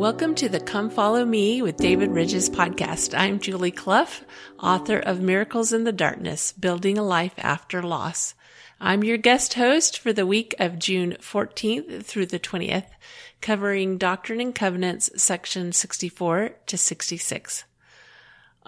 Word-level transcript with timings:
Welcome 0.00 0.34
to 0.36 0.48
the 0.48 0.60
Come 0.60 0.88
Follow 0.88 1.26
Me 1.26 1.60
with 1.60 1.76
David 1.76 2.08
Ridges 2.08 2.48
podcast. 2.48 3.12
I'm 3.14 3.38
Julie 3.38 3.70
Clough, 3.70 4.06
author 4.58 4.98
of 4.98 5.20
Miracles 5.20 5.74
in 5.74 5.84
the 5.84 5.92
Darkness, 5.92 6.52
Building 6.52 6.96
a 6.96 7.02
Life 7.02 7.34
After 7.36 7.82
Loss. 7.82 8.34
I'm 8.80 9.04
your 9.04 9.18
guest 9.18 9.52
host 9.52 9.98
for 9.98 10.14
the 10.14 10.24
week 10.24 10.54
of 10.58 10.78
June 10.78 11.18
14th 11.20 12.02
through 12.02 12.24
the 12.24 12.38
20th, 12.38 12.86
covering 13.42 13.98
Doctrine 13.98 14.40
and 14.40 14.54
Covenants 14.54 15.10
section 15.22 15.70
64 15.70 16.52
to 16.64 16.78
66. 16.78 17.64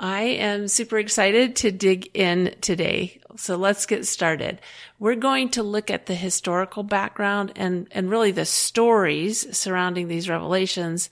I 0.03 0.23
am 0.23 0.67
super 0.67 0.99
excited 0.99 1.55
to 1.57 1.71
dig 1.71 2.11
in 2.13 2.57
today. 2.61 3.21
So 3.37 3.55
let's 3.55 3.87
get 3.87 4.05
started. 4.05 4.61
We're 4.99 5.15
going 5.15 5.51
to 5.51 5.63
look 5.63 5.93
at 5.93 6.07
the 6.07 6.17
historical 6.17 6.83
background 6.83 7.53
and, 7.55 7.87
and 7.93 8.11
really 8.11 8.33
the 8.33 8.45
stories 8.45 9.57
surrounding 9.57 10.09
these 10.09 10.29
revelations 10.29 11.09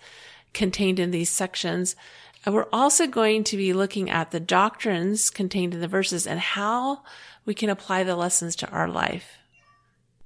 contained 0.53 0.99
in 0.99 1.13
these 1.13 1.31
sections. 1.31 1.95
And 2.45 2.53
we're 2.53 2.67
also 2.73 3.07
going 3.07 3.45
to 3.45 3.57
be 3.57 3.73
looking 3.73 4.11
at 4.11 4.33
the 4.33 4.41
doctrines 4.41 5.31
contained 5.31 5.73
in 5.73 5.81
the 5.81 5.87
verses 5.87 6.27
and 6.27 6.41
how 6.41 7.03
we 7.45 7.55
can 7.55 7.71
apply 7.71 8.03
the 8.03 8.17
lessons 8.17 8.57
to 8.57 8.71
our 8.71 8.89
life. 8.89 9.39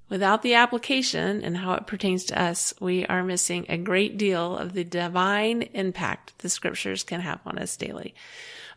Without 0.09 0.41
the 0.41 0.55
application 0.55 1.43
and 1.43 1.59
how 1.59 1.75
it 1.75 1.87
pertains 1.87 2.25
to 2.25 2.41
us, 2.41 2.73
we 2.81 3.05
are 3.07 3.23
missing 3.23 3.67
a 3.69 3.77
great 3.77 4.17
deal 4.17 4.57
of 4.57 4.73
the 4.73 4.85
divine 4.85 5.63
impact 5.75 6.39
the 6.39 6.49
scriptures 6.49 7.03
can 7.03 7.21
have 7.21 7.41
on 7.45 7.59
us 7.59 7.77
daily. 7.77 8.15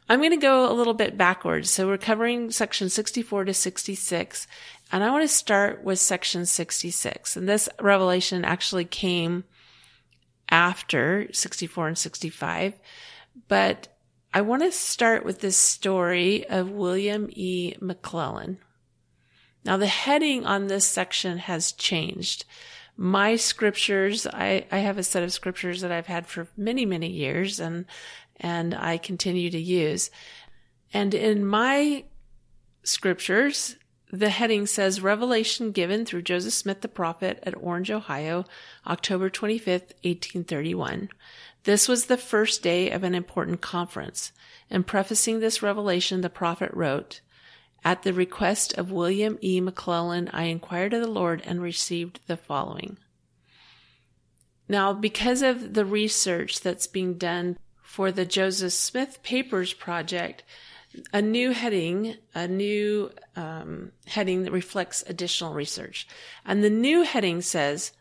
I'm 0.09 0.19
going 0.19 0.31
to 0.31 0.37
go 0.37 0.71
a 0.71 0.73
little 0.73 0.93
bit 0.93 1.17
backwards. 1.17 1.69
So 1.69 1.87
we're 1.87 1.97
covering 1.97 2.51
section 2.51 2.89
64 2.89 3.45
to 3.45 3.53
66, 3.53 4.47
and 4.91 5.03
I 5.03 5.11
want 5.11 5.23
to 5.23 5.27
start 5.27 5.83
with 5.83 5.99
section 5.99 6.45
66. 6.45 7.35
And 7.35 7.47
this 7.47 7.67
revelation 7.79 8.45
actually 8.45 8.85
came 8.85 9.43
after 10.49 11.27
64 11.33 11.89
and 11.89 11.97
65, 11.97 12.79
but 13.47 13.89
I 14.33 14.41
want 14.41 14.63
to 14.63 14.71
start 14.71 15.25
with 15.25 15.41
this 15.41 15.57
story 15.57 16.47
of 16.47 16.71
William 16.71 17.29
E. 17.31 17.75
McLellin. 17.81 18.57
Now, 19.65 19.75
the 19.75 19.87
heading 19.87 20.45
on 20.45 20.67
this 20.67 20.85
section 20.85 21.39
has 21.39 21.73
changed. 21.73 22.45
My 22.95 23.35
scriptures, 23.35 24.25
I, 24.25 24.65
I 24.71 24.77
have 24.77 24.97
a 24.97 25.03
set 25.03 25.23
of 25.23 25.33
scriptures 25.33 25.81
that 25.81 25.91
I've 25.91 26.07
had 26.07 26.25
for 26.25 26.47
many, 26.55 26.85
many 26.85 27.09
years 27.09 27.59
and, 27.59 27.85
and 28.39 28.73
I 28.73 28.97
continue 28.97 29.49
to 29.49 29.59
use. 29.59 30.09
And 30.93 31.13
in 31.13 31.45
my 31.45 32.05
scriptures, 32.83 33.75
the 34.11 34.29
heading 34.29 34.65
says 34.65 35.01
Revelation 35.01 35.71
given 35.71 36.05
through 36.05 36.21
Joseph 36.21 36.53
Smith 36.53 36.81
the 36.81 36.87
prophet 36.87 37.39
at 37.43 37.61
Orange, 37.61 37.91
Ohio, 37.91 38.45
October 38.85 39.29
25th, 39.29 39.93
1831. 40.03 41.09
This 41.63 41.89
was 41.89 42.05
the 42.05 42.17
first 42.17 42.63
day 42.63 42.89
of 42.89 43.03
an 43.03 43.13
important 43.13 43.59
conference. 43.59 44.31
In 44.69 44.83
prefacing 44.83 45.39
this 45.39 45.61
revelation, 45.61 46.21
the 46.21 46.29
prophet 46.29 46.71
wrote, 46.73 47.19
at 47.83 48.03
the 48.03 48.13
request 48.13 48.73
of 48.77 48.91
William 48.91 49.37
E. 49.41 49.61
McLellin, 49.61 50.29
I 50.33 50.43
inquired 50.43 50.93
of 50.93 51.01
the 51.01 51.07
Lord 51.09 51.41
and 51.45 51.61
received 51.61 52.19
the 52.27 52.37
following. 52.37 52.97
Now, 54.67 54.93
because 54.93 55.41
of 55.41 55.73
the 55.73 55.85
research 55.85 56.61
that's 56.61 56.87
being 56.87 57.13
done 57.13 57.57
for 57.97 58.11
the 58.11 58.27
Joseph 58.27 58.73
Smith 58.73 59.23
Papers 59.23 59.73
Project, 59.73 60.43
a 61.11 61.19
new 61.19 61.49
heading, 61.49 62.13
a 62.35 62.47
new 62.47 63.09
um, 63.35 63.91
heading 64.05 64.43
that 64.43 64.51
reflects 64.51 65.03
additional 65.07 65.51
research. 65.55 66.07
And 66.45 66.63
the 66.63 66.69
new 66.69 67.01
heading 67.01 67.41
says, 67.41 67.93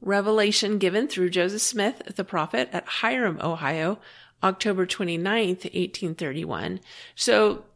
Revelation 0.00 0.78
given 0.78 1.08
through 1.08 1.28
Joseph 1.28 1.60
Smith, 1.60 2.14
the 2.16 2.24
prophet, 2.24 2.70
at 2.72 2.86
Hiram, 2.86 3.38
Ohio, 3.42 3.98
October 4.42 4.86
29th, 4.86 5.64
1831. 5.64 6.80
So 7.14 7.66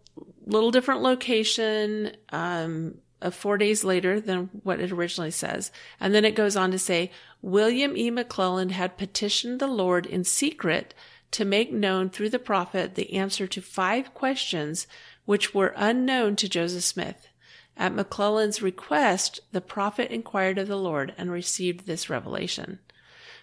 little 0.47 0.71
different 0.71 1.03
location, 1.03 2.17
um, 2.31 2.95
of 3.21 3.35
four 3.35 3.59
days 3.59 3.85
later 3.85 4.21
than 4.21 4.49
what 4.63 4.81
it 4.81 4.93
originally 4.93 5.31
says. 5.31 5.71
And 6.01 6.15
then 6.15 6.25
it 6.25 6.35
goes 6.35 6.57
on 6.57 6.71
to 6.71 6.79
say, 6.79 7.11
William 7.43 7.95
E. 7.95 8.11
McLellin 8.11 8.71
had 8.71 8.97
petitioned 8.97 9.61
the 9.61 9.67
Lord 9.67 10.07
in 10.07 10.25
secret 10.25 10.95
to 11.33 11.45
make 11.45 11.73
known 11.73 12.11
through 12.11 12.31
the 12.31 12.39
prophet 12.39 12.95
the 12.95 13.15
answer 13.15 13.47
to 13.47 13.61
five 13.61 14.15
questions 14.15 14.87
which 15.25 15.55
were 15.55 15.75
unknown 15.77 16.37
to 16.37 16.49
Joseph 16.49 16.85
Smith. 16.85 17.29
At 17.77 17.95
McLellin's 17.95 18.63
request, 18.63 19.41
the 19.53 19.61
prophet 19.61 20.11
inquired 20.11 20.59
of 20.59 20.69
the 20.69 20.77
Lord 20.77 21.15
and 21.17 21.31
received 21.31 21.87
this 21.87 22.11
revelation. 22.11 22.81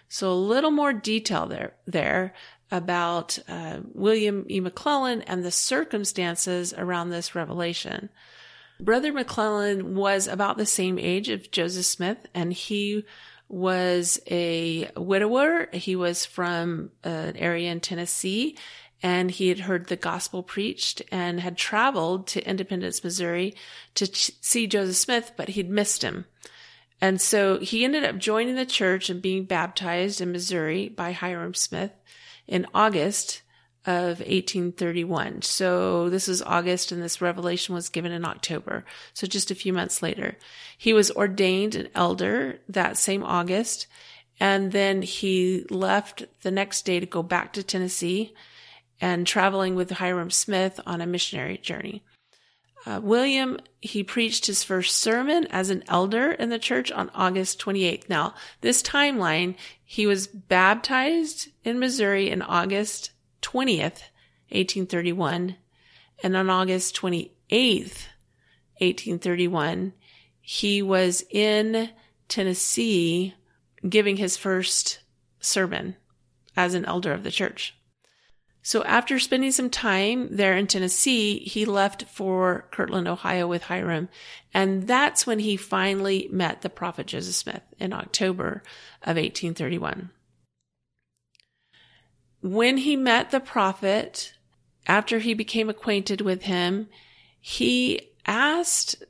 So 0.08 0.30
a 0.30 0.34
little 0.34 0.70
more 0.70 0.92
detail 0.92 1.46
there, 1.46 1.74
there 1.86 2.34
about 2.70 3.38
uh, 3.48 3.78
William 3.94 4.44
E. 4.48 4.60
McLellin 4.60 5.22
and 5.26 5.44
the 5.44 5.50
circumstances 5.50 6.74
around 6.76 7.10
this 7.10 7.34
revelation. 7.34 8.10
Brother 8.78 9.12
McLellin 9.12 9.94
was 9.94 10.26
about 10.26 10.58
the 10.58 10.66
same 10.66 10.98
age 10.98 11.28
of 11.28 11.50
Joseph 11.50 11.86
Smith, 11.86 12.26
and 12.34 12.52
he 12.52 13.04
was 13.48 14.20
a 14.30 14.90
widower. 14.96 15.68
He 15.72 15.96
was 15.96 16.26
from 16.26 16.90
an 17.04 17.36
area 17.36 17.70
in 17.70 17.80
Tennessee, 17.80 18.56
and 19.02 19.30
he 19.30 19.48
had 19.48 19.60
heard 19.60 19.86
the 19.86 19.96
gospel 19.96 20.42
preached 20.42 21.02
and 21.12 21.40
had 21.40 21.56
traveled 21.56 22.26
to 22.28 22.48
Independence, 22.48 23.04
Missouri 23.04 23.54
to 23.94 24.06
ch- 24.06 24.32
see 24.40 24.66
Joseph 24.66 24.96
Smith, 24.96 25.32
but 25.36 25.50
he'd 25.50 25.70
missed 25.70 26.02
him. 26.02 26.26
And 27.00 27.20
so 27.20 27.58
he 27.60 27.84
ended 27.84 28.04
up 28.04 28.18
joining 28.18 28.54
the 28.54 28.66
church 28.66 29.10
and 29.10 29.20
being 29.20 29.44
baptized 29.44 30.20
in 30.20 30.32
Missouri 30.32 30.88
by 30.88 31.12
Hyrum 31.12 31.54
Smith 31.54 31.92
in 32.46 32.66
August 32.74 33.42
of 33.86 34.18
1831. 34.18 35.42
So 35.42 36.10
this 36.10 36.28
is 36.28 36.42
August 36.42 36.90
and 36.90 37.00
this 37.00 37.20
revelation 37.20 37.74
was 37.74 37.88
given 37.88 38.10
in 38.10 38.24
October. 38.24 38.84
So 39.14 39.26
just 39.26 39.50
a 39.50 39.54
few 39.54 39.72
months 39.72 40.02
later, 40.02 40.36
he 40.76 40.92
was 40.92 41.12
ordained 41.12 41.76
an 41.76 41.88
elder 41.94 42.58
that 42.68 42.98
same 42.98 43.22
August. 43.22 43.86
And 44.40 44.72
then 44.72 45.02
he 45.02 45.64
left 45.70 46.24
the 46.42 46.50
next 46.50 46.82
day 46.82 47.00
to 47.00 47.06
go 47.06 47.22
back 47.22 47.52
to 47.52 47.62
Tennessee 47.62 48.34
and 49.00 49.26
traveling 49.26 49.76
with 49.76 49.90
Hyrum 49.90 50.30
Smith 50.30 50.80
on 50.84 51.00
a 51.00 51.06
missionary 51.06 51.58
journey. 51.58 52.02
Uh, 52.84 53.00
William, 53.02 53.58
he 53.80 54.02
preached 54.02 54.46
his 54.46 54.62
first 54.62 54.96
sermon 54.96 55.46
as 55.50 55.70
an 55.70 55.82
elder 55.88 56.32
in 56.32 56.50
the 56.50 56.58
church 56.58 56.92
on 56.92 57.10
August 57.14 57.60
28th. 57.60 58.08
Now, 58.08 58.34
this 58.60 58.82
timeline, 58.82 59.56
he 59.84 60.06
was 60.06 60.26
baptized 60.26 61.48
in 61.64 61.80
Missouri 61.80 62.30
in 62.30 62.42
August 62.42 63.10
20th, 63.42 64.02
1831. 64.50 65.56
And 66.22 66.36
on 66.36 66.50
August 66.50 66.96
28th, 66.96 68.08
1831, 68.78 69.92
he 70.40 70.82
was 70.82 71.24
in 71.30 71.90
Tennessee 72.28 73.34
giving 73.88 74.16
his 74.16 74.36
first 74.36 75.00
sermon 75.40 75.96
as 76.56 76.74
an 76.74 76.84
elder 76.84 77.12
of 77.12 77.22
the 77.22 77.30
church. 77.30 77.74
So 78.62 78.82
after 78.82 79.20
spending 79.20 79.52
some 79.52 79.70
time 79.70 80.34
there 80.34 80.56
in 80.56 80.66
Tennessee, 80.66 81.38
he 81.38 81.64
left 81.64 82.04
for 82.08 82.66
Kirtland, 82.72 83.06
Ohio 83.06 83.46
with 83.46 83.62
Hyrum. 83.62 84.08
And 84.52 84.88
that's 84.88 85.24
when 85.24 85.38
he 85.38 85.56
finally 85.56 86.28
met 86.32 86.62
the 86.62 86.68
prophet 86.68 87.06
Joseph 87.06 87.36
Smith 87.36 87.62
in 87.78 87.92
October 87.92 88.64
of 89.02 89.16
1831. 89.16 90.10
When 92.46 92.76
he 92.76 92.94
met 92.94 93.32
the 93.32 93.40
prophet, 93.40 94.32
after 94.86 95.18
he 95.18 95.34
became 95.34 95.68
acquainted 95.68 96.20
with 96.20 96.42
him, 96.42 96.88
he 97.40 98.12
asked 98.24 99.02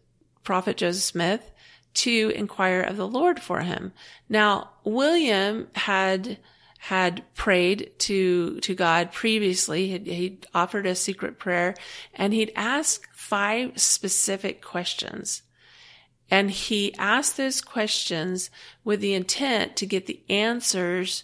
prophet 0.42 0.78
Joseph 0.78 1.02
Smith 1.02 1.50
to 1.92 2.32
inquire 2.34 2.80
of 2.80 2.96
the 2.96 3.06
Lord 3.06 3.38
for 3.38 3.60
him. 3.60 3.92
Now, 4.30 4.70
William 4.84 5.68
had 5.74 6.38
had 6.78 7.24
prayed 7.34 7.92
to 7.98 8.58
to 8.60 8.74
God 8.74 9.12
previously. 9.12 9.88
He'd, 9.88 10.06
he'd 10.06 10.46
offered 10.54 10.86
a 10.86 10.94
secret 10.94 11.38
prayer, 11.38 11.74
and 12.14 12.32
he'd 12.32 12.52
asked 12.56 13.06
five 13.12 13.78
specific 13.78 14.62
questions. 14.62 15.42
And 16.30 16.50
he 16.50 16.94
asked 16.94 17.36
those 17.36 17.60
questions 17.60 18.48
with 18.82 19.02
the 19.02 19.12
intent 19.12 19.76
to 19.76 19.84
get 19.84 20.06
the 20.06 20.22
answers 20.30 21.22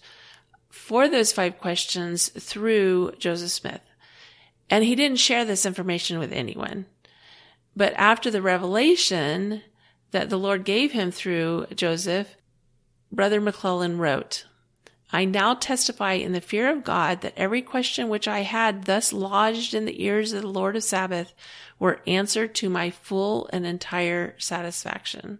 for 0.72 1.06
those 1.06 1.32
five 1.32 1.58
questions 1.58 2.30
through 2.30 3.12
Joseph 3.18 3.50
Smith. 3.50 3.82
And 4.70 4.82
he 4.82 4.94
didn't 4.94 5.18
share 5.18 5.44
this 5.44 5.66
information 5.66 6.18
with 6.18 6.32
anyone. 6.32 6.86
But 7.76 7.92
after 7.94 8.30
the 8.30 8.40
revelation 8.40 9.60
that 10.12 10.30
the 10.30 10.38
Lord 10.38 10.64
gave 10.64 10.92
him 10.92 11.10
through 11.10 11.66
Joseph, 11.74 12.36
Brother 13.12 13.38
McLellin 13.38 13.98
wrote, 13.98 14.46
I 15.12 15.26
now 15.26 15.52
testify 15.52 16.14
in 16.14 16.32
the 16.32 16.40
fear 16.40 16.70
of 16.70 16.84
God 16.84 17.20
that 17.20 17.34
every 17.36 17.60
question 17.60 18.08
which 18.08 18.26
I 18.26 18.40
had 18.40 18.84
thus 18.84 19.12
lodged 19.12 19.74
in 19.74 19.84
the 19.84 20.02
ears 20.02 20.32
of 20.32 20.40
the 20.40 20.48
Lord 20.48 20.74
of 20.74 20.82
Sabaoth 20.82 21.34
were 21.78 22.00
answered 22.06 22.54
to 22.56 22.70
my 22.70 22.88
full 22.88 23.46
and 23.52 23.66
entire 23.66 24.34
satisfaction. 24.38 25.38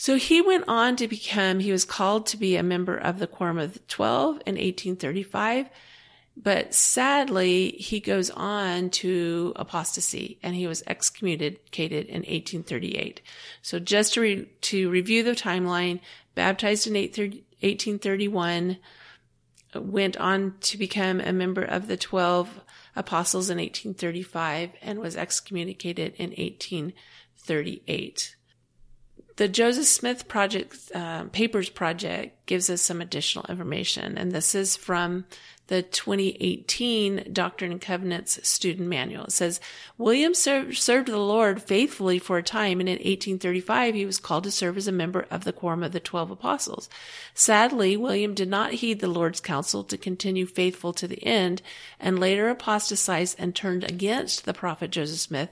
So 0.00 0.16
he 0.16 0.40
went 0.40 0.62
on 0.68 0.94
to 0.96 1.08
become, 1.08 1.58
he 1.58 1.72
was 1.72 1.84
called 1.84 2.24
to 2.26 2.36
be 2.36 2.54
a 2.54 2.62
member 2.62 2.96
of 2.96 3.18
the 3.18 3.26
Quorum 3.26 3.58
of 3.58 3.72
the 3.74 3.80
Twelve 3.80 4.36
in 4.46 4.54
1835. 4.54 5.68
But 6.36 6.72
sadly, 6.72 7.72
he 7.72 7.98
goes 7.98 8.30
on 8.30 8.90
to 8.90 9.52
apostasy 9.56 10.38
and 10.40 10.54
he 10.54 10.68
was 10.68 10.84
excommunicated 10.86 12.06
in 12.06 12.18
1838. 12.18 13.22
So 13.60 13.80
just 13.80 14.14
to, 14.14 14.20
re- 14.20 14.48
to 14.60 14.88
review 14.88 15.24
the 15.24 15.32
timeline, 15.32 15.98
baptized 16.36 16.86
in 16.86 16.94
1831, 16.94 18.78
went 19.74 20.16
on 20.16 20.54
to 20.60 20.78
become 20.78 21.20
a 21.20 21.32
member 21.32 21.64
of 21.64 21.88
the 21.88 21.96
12 21.96 22.60
apostles 22.94 23.50
in 23.50 23.58
1835 23.58 24.70
and 24.80 25.00
was 25.00 25.16
excommunicated 25.16 26.14
in 26.18 26.30
1838. 26.30 28.36
The 29.38 29.46
Joseph 29.46 29.86
Smith 29.86 30.26
Project 30.26 30.90
uh, 30.92 31.26
Papers 31.26 31.68
Project 31.68 32.44
gives 32.46 32.68
us 32.68 32.82
some 32.82 33.00
additional 33.00 33.46
information, 33.48 34.18
and 34.18 34.32
this 34.32 34.52
is 34.52 34.76
from 34.76 35.26
the 35.68 35.82
2018 35.82 37.28
Doctrine 37.32 37.70
and 37.70 37.80
Covenants 37.80 38.40
Student 38.42 38.88
Manual. 38.88 39.26
It 39.26 39.32
says 39.32 39.60
William 39.96 40.34
ser- 40.34 40.72
served 40.72 41.06
the 41.06 41.18
Lord 41.18 41.62
faithfully 41.62 42.18
for 42.18 42.38
a 42.38 42.42
time, 42.42 42.80
and 42.80 42.88
in 42.88 42.96
1835 42.96 43.94
he 43.94 44.04
was 44.04 44.18
called 44.18 44.42
to 44.42 44.50
serve 44.50 44.76
as 44.76 44.88
a 44.88 44.92
member 44.92 45.24
of 45.30 45.44
the 45.44 45.52
Quorum 45.52 45.84
of 45.84 45.92
the 45.92 46.00
Twelve 46.00 46.32
Apostles. 46.32 46.88
Sadly, 47.32 47.96
William 47.96 48.34
did 48.34 48.48
not 48.48 48.72
heed 48.72 48.98
the 48.98 49.06
Lord's 49.06 49.40
counsel 49.40 49.84
to 49.84 49.96
continue 49.96 50.46
faithful 50.46 50.92
to 50.94 51.06
the 51.06 51.24
end, 51.24 51.62
and 52.00 52.18
later 52.18 52.48
apostatized 52.48 53.36
and 53.38 53.54
turned 53.54 53.84
against 53.84 54.46
the 54.46 54.52
prophet 54.52 54.90
Joseph 54.90 55.20
Smith 55.20 55.50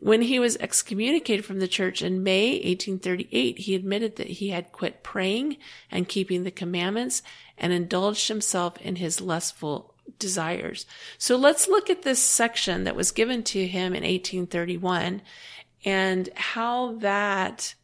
when 0.00 0.22
he 0.22 0.38
was 0.38 0.56
excommunicated 0.56 1.44
from 1.44 1.60
the 1.60 1.68
church 1.68 2.00
in 2.00 2.22
May 2.22 2.52
1838, 2.54 3.58
he 3.58 3.74
admitted 3.74 4.16
that 4.16 4.26
he 4.26 4.48
had 4.48 4.72
quit 4.72 5.02
praying 5.02 5.58
and 5.90 6.08
keeping 6.08 6.42
the 6.42 6.50
commandments 6.50 7.22
and 7.58 7.72
indulged 7.72 8.28
himself 8.28 8.78
in 8.78 8.96
his 8.96 9.20
lustful 9.20 9.94
desires. 10.18 10.86
So 11.18 11.36
let's 11.36 11.68
look 11.68 11.90
at 11.90 12.02
this 12.02 12.18
section 12.18 12.84
that 12.84 12.96
was 12.96 13.10
given 13.10 13.42
to 13.44 13.66
him 13.66 13.94
in 13.94 14.02
1831 14.02 15.20
and 15.84 16.28
how 16.34 16.94
that 16.96 17.74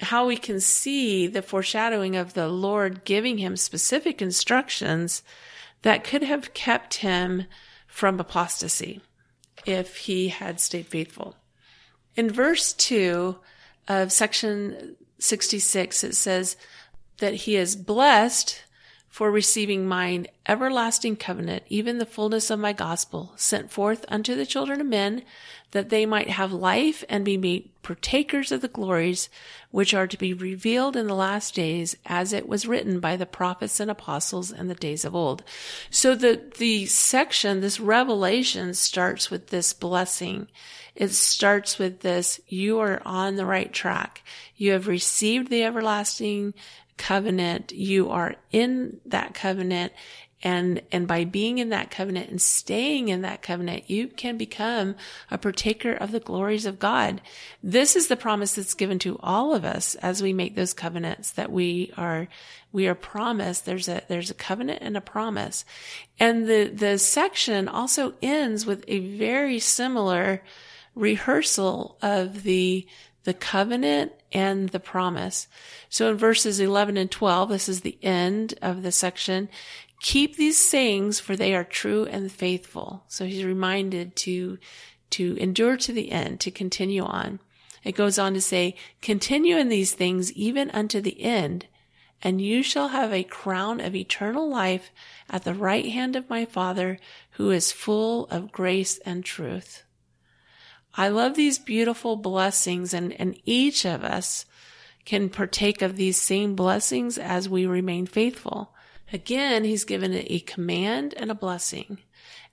how 0.00 0.26
we 0.26 0.38
can 0.38 0.60
see 0.60 1.26
the 1.26 1.42
foreshadowing 1.42 2.16
of 2.16 2.32
the 2.32 2.48
Lord 2.48 3.04
giving 3.04 3.36
him 3.36 3.54
specific 3.54 4.22
instructions 4.22 5.22
that 5.82 6.04
could 6.04 6.22
have 6.22 6.54
kept 6.54 6.94
him 6.94 7.44
from 7.86 8.18
apostasy 8.18 9.02
if 9.66 9.96
he 9.98 10.28
had 10.28 10.60
stayed 10.60 10.86
faithful. 10.86 11.36
In 12.16 12.30
verse 12.30 12.72
2 12.72 13.36
of 13.88 14.12
section 14.12 14.96
66, 15.18 16.04
it 16.04 16.14
says 16.14 16.56
that 17.18 17.34
he 17.34 17.56
is 17.56 17.76
blessed 17.76 18.64
for 19.08 19.30
receiving 19.30 19.86
mine 19.86 20.26
everlasting 20.46 21.16
covenant, 21.16 21.64
even 21.68 21.98
the 21.98 22.06
fullness 22.06 22.50
of 22.50 22.58
my 22.58 22.72
gospel, 22.72 23.32
sent 23.36 23.70
forth 23.70 24.04
unto 24.08 24.34
the 24.34 24.46
children 24.46 24.80
of 24.80 24.86
men, 24.86 25.22
that 25.72 25.88
they 25.88 26.04
might 26.04 26.28
have 26.30 26.52
life 26.52 27.04
and 27.08 27.24
be 27.24 27.36
made 27.36 27.70
partakers 27.82 28.52
of 28.52 28.60
the 28.60 28.68
glories 28.68 29.28
which 29.70 29.94
are 29.94 30.06
to 30.06 30.18
be 30.18 30.34
revealed 30.34 30.96
in 30.96 31.06
the 31.06 31.14
last 31.14 31.54
days, 31.54 31.96
as 32.06 32.32
it 32.32 32.48
was 32.48 32.66
written 32.66 33.00
by 33.00 33.16
the 33.16 33.26
prophets 33.26 33.80
and 33.80 33.90
apostles 33.90 34.52
in 34.52 34.68
the 34.68 34.74
days 34.74 35.04
of 35.04 35.14
old. 35.14 35.42
So 35.90 36.14
the, 36.14 36.40
the 36.58 36.86
section, 36.86 37.60
this 37.60 37.80
revelation 37.80 38.74
starts 38.74 39.30
with 39.30 39.48
this 39.48 39.72
blessing. 39.72 40.48
It 40.94 41.12
starts 41.12 41.78
with 41.78 42.00
this, 42.00 42.40
you 42.48 42.80
are 42.80 43.00
on 43.06 43.36
the 43.36 43.46
right 43.46 43.72
track. 43.72 44.22
You 44.56 44.72
have 44.72 44.88
received 44.88 45.48
the 45.48 45.64
everlasting 45.64 46.54
covenant. 46.96 47.72
You 47.72 48.10
are 48.10 48.36
in 48.52 49.00
that 49.06 49.32
covenant 49.32 49.92
and, 50.42 50.80
and 50.90 51.06
by 51.06 51.24
being 51.24 51.58
in 51.58 51.68
that 51.68 51.90
covenant 51.90 52.30
and 52.30 52.40
staying 52.40 53.08
in 53.08 53.22
that 53.22 53.42
covenant, 53.42 53.90
you 53.90 54.08
can 54.08 54.38
become 54.38 54.94
a 55.30 55.36
partaker 55.36 55.92
of 55.92 56.12
the 56.12 56.20
glories 56.20 56.64
of 56.64 56.78
God. 56.78 57.20
This 57.62 57.94
is 57.94 58.08
the 58.08 58.16
promise 58.16 58.54
that's 58.54 58.74
given 58.74 58.98
to 59.00 59.18
all 59.22 59.54
of 59.54 59.64
us 59.64 59.96
as 59.96 60.22
we 60.22 60.32
make 60.32 60.54
those 60.54 60.72
covenants 60.72 61.30
that 61.32 61.52
we 61.52 61.92
are, 61.96 62.28
we 62.72 62.88
are 62.88 62.94
promised. 62.94 63.66
There's 63.66 63.88
a, 63.88 64.02
there's 64.08 64.30
a 64.30 64.34
covenant 64.34 64.78
and 64.82 64.96
a 64.96 65.02
promise. 65.02 65.64
And 66.18 66.48
the, 66.48 66.70
the 66.72 66.98
section 66.98 67.68
also 67.68 68.14
ends 68.22 68.64
with 68.64 68.84
a 68.88 69.16
very 69.18 69.58
similar 69.58 70.42
rehearsal 70.94 71.98
of 72.00 72.44
the, 72.44 72.86
the 73.24 73.34
covenant 73.34 74.12
and 74.32 74.70
the 74.70 74.80
promise. 74.80 75.48
So 75.88 76.10
in 76.10 76.16
verses 76.16 76.60
11 76.60 76.96
and 76.96 77.10
12, 77.10 77.48
this 77.48 77.68
is 77.68 77.80
the 77.80 77.98
end 78.02 78.54
of 78.62 78.82
the 78.82 78.92
section. 78.92 79.48
Keep 80.00 80.36
these 80.36 80.58
sayings 80.58 81.20
for 81.20 81.36
they 81.36 81.54
are 81.54 81.64
true 81.64 82.04
and 82.06 82.32
faithful. 82.32 83.04
So 83.06 83.26
he's 83.26 83.44
reminded 83.44 84.16
to, 84.16 84.58
to 85.10 85.36
endure 85.36 85.76
to 85.76 85.92
the 85.92 86.10
end, 86.10 86.40
to 86.40 86.50
continue 86.50 87.04
on. 87.04 87.40
It 87.84 87.92
goes 87.92 88.18
on 88.18 88.34
to 88.34 88.40
say, 88.40 88.76
continue 89.00 89.56
in 89.56 89.68
these 89.68 89.92
things 89.92 90.32
even 90.32 90.70
unto 90.70 91.00
the 91.00 91.22
end, 91.22 91.66
and 92.22 92.40
you 92.40 92.62
shall 92.62 92.88
have 92.88 93.12
a 93.12 93.24
crown 93.24 93.80
of 93.80 93.94
eternal 93.94 94.48
life 94.48 94.90
at 95.28 95.44
the 95.44 95.54
right 95.54 95.86
hand 95.86 96.16
of 96.16 96.28
my 96.28 96.44
Father, 96.44 96.98
who 97.32 97.50
is 97.50 97.72
full 97.72 98.26
of 98.26 98.52
grace 98.52 98.98
and 98.98 99.24
truth. 99.24 99.84
I 100.94 101.08
love 101.08 101.34
these 101.34 101.58
beautiful 101.58 102.16
blessings 102.16 102.92
and, 102.92 103.12
and 103.12 103.38
each 103.44 103.86
of 103.86 104.02
us 104.04 104.44
can 105.04 105.28
partake 105.28 105.82
of 105.82 105.96
these 105.96 106.20
same 106.20 106.54
blessings 106.54 107.16
as 107.16 107.48
we 107.48 107.64
remain 107.64 108.06
faithful. 108.06 108.74
Again, 109.12 109.64
he's 109.64 109.84
given 109.84 110.12
a 110.14 110.40
command 110.40 111.14
and 111.16 111.30
a 111.30 111.34
blessing. 111.34 111.98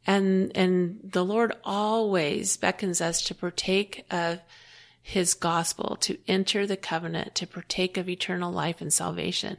And, 0.05 0.51
and 0.55 0.99
the 1.03 1.25
Lord 1.25 1.53
always 1.63 2.57
beckons 2.57 3.01
us 3.01 3.21
to 3.23 3.35
partake 3.35 4.05
of 4.09 4.39
his 5.01 5.33
gospel, 5.33 5.97
to 6.01 6.17
enter 6.27 6.65
the 6.65 6.77
covenant, 6.77 7.35
to 7.35 7.47
partake 7.47 7.97
of 7.97 8.09
eternal 8.09 8.51
life 8.51 8.81
and 8.81 8.91
salvation. 8.91 9.57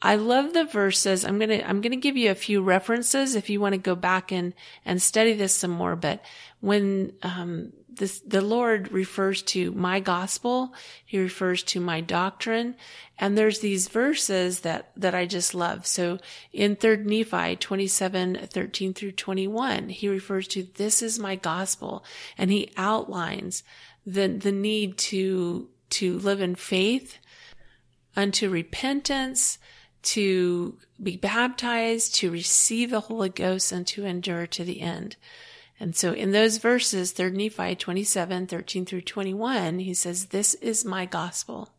I 0.00 0.16
love 0.16 0.52
the 0.52 0.64
verses. 0.64 1.24
I'm 1.24 1.38
going 1.38 1.50
to, 1.50 1.68
I'm 1.68 1.80
going 1.80 1.92
to 1.92 1.96
give 1.96 2.16
you 2.16 2.30
a 2.30 2.36
few 2.36 2.60
references 2.60 3.36
if 3.36 3.48
you 3.48 3.60
want 3.60 3.74
to 3.74 3.78
go 3.78 3.94
back 3.94 4.32
and, 4.32 4.52
and 4.84 5.00
study 5.00 5.32
this 5.32 5.54
some 5.54 5.70
more. 5.70 5.94
But 5.94 6.24
when, 6.60 7.12
um, 7.22 7.72
this, 7.96 8.20
the 8.20 8.40
Lord 8.40 8.90
refers 8.90 9.42
to 9.42 9.72
my 9.72 10.00
gospel. 10.00 10.74
He 11.04 11.18
refers 11.18 11.62
to 11.64 11.80
my 11.80 12.00
doctrine. 12.00 12.76
And 13.18 13.36
there's 13.36 13.60
these 13.60 13.88
verses 13.88 14.60
that, 14.60 14.90
that 14.96 15.14
I 15.14 15.26
just 15.26 15.54
love. 15.54 15.86
So 15.86 16.18
in 16.52 16.76
3rd 16.76 17.04
Nephi 17.04 17.56
27, 17.56 18.46
13 18.46 18.94
through 18.94 19.12
21, 19.12 19.88
he 19.90 20.08
refers 20.08 20.48
to 20.48 20.62
this 20.62 21.02
is 21.02 21.18
my 21.18 21.36
gospel. 21.36 22.04
And 22.38 22.50
he 22.50 22.72
outlines 22.76 23.62
the, 24.06 24.28
the 24.28 24.52
need 24.52 24.96
to, 24.98 25.68
to 25.90 26.18
live 26.18 26.40
in 26.40 26.54
faith 26.54 27.18
unto 28.16 28.48
repentance, 28.48 29.58
to 30.02 30.76
be 31.00 31.16
baptized, 31.16 32.14
to 32.16 32.30
receive 32.30 32.90
the 32.90 33.00
Holy 33.00 33.28
Ghost, 33.28 33.72
and 33.72 33.86
to 33.88 34.04
endure 34.04 34.46
to 34.48 34.64
the 34.64 34.80
end. 34.80 35.16
And 35.82 35.96
so 35.96 36.12
in 36.12 36.30
those 36.30 36.58
verses, 36.58 37.12
3rd 37.12 37.32
Nephi 37.32 37.74
27, 37.74 38.46
13 38.46 38.86
through 38.86 39.00
21, 39.00 39.80
he 39.80 39.94
says, 39.94 40.26
This 40.26 40.54
is 40.54 40.84
my 40.84 41.06
gospel. 41.06 41.70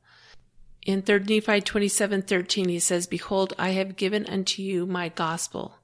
In 0.86 1.02
3rd 1.02 1.30
Nephi 1.30 1.62
27, 1.62 2.24
13, 2.24 2.68
he 2.68 2.80
says, 2.80 3.08
Behold, 3.08 3.54
I 3.58 3.70
have 3.70 3.96
given 3.96 4.26
unto 4.26 4.62
you 4.62 4.86
my 4.86 5.08
gospel. 5.08 5.78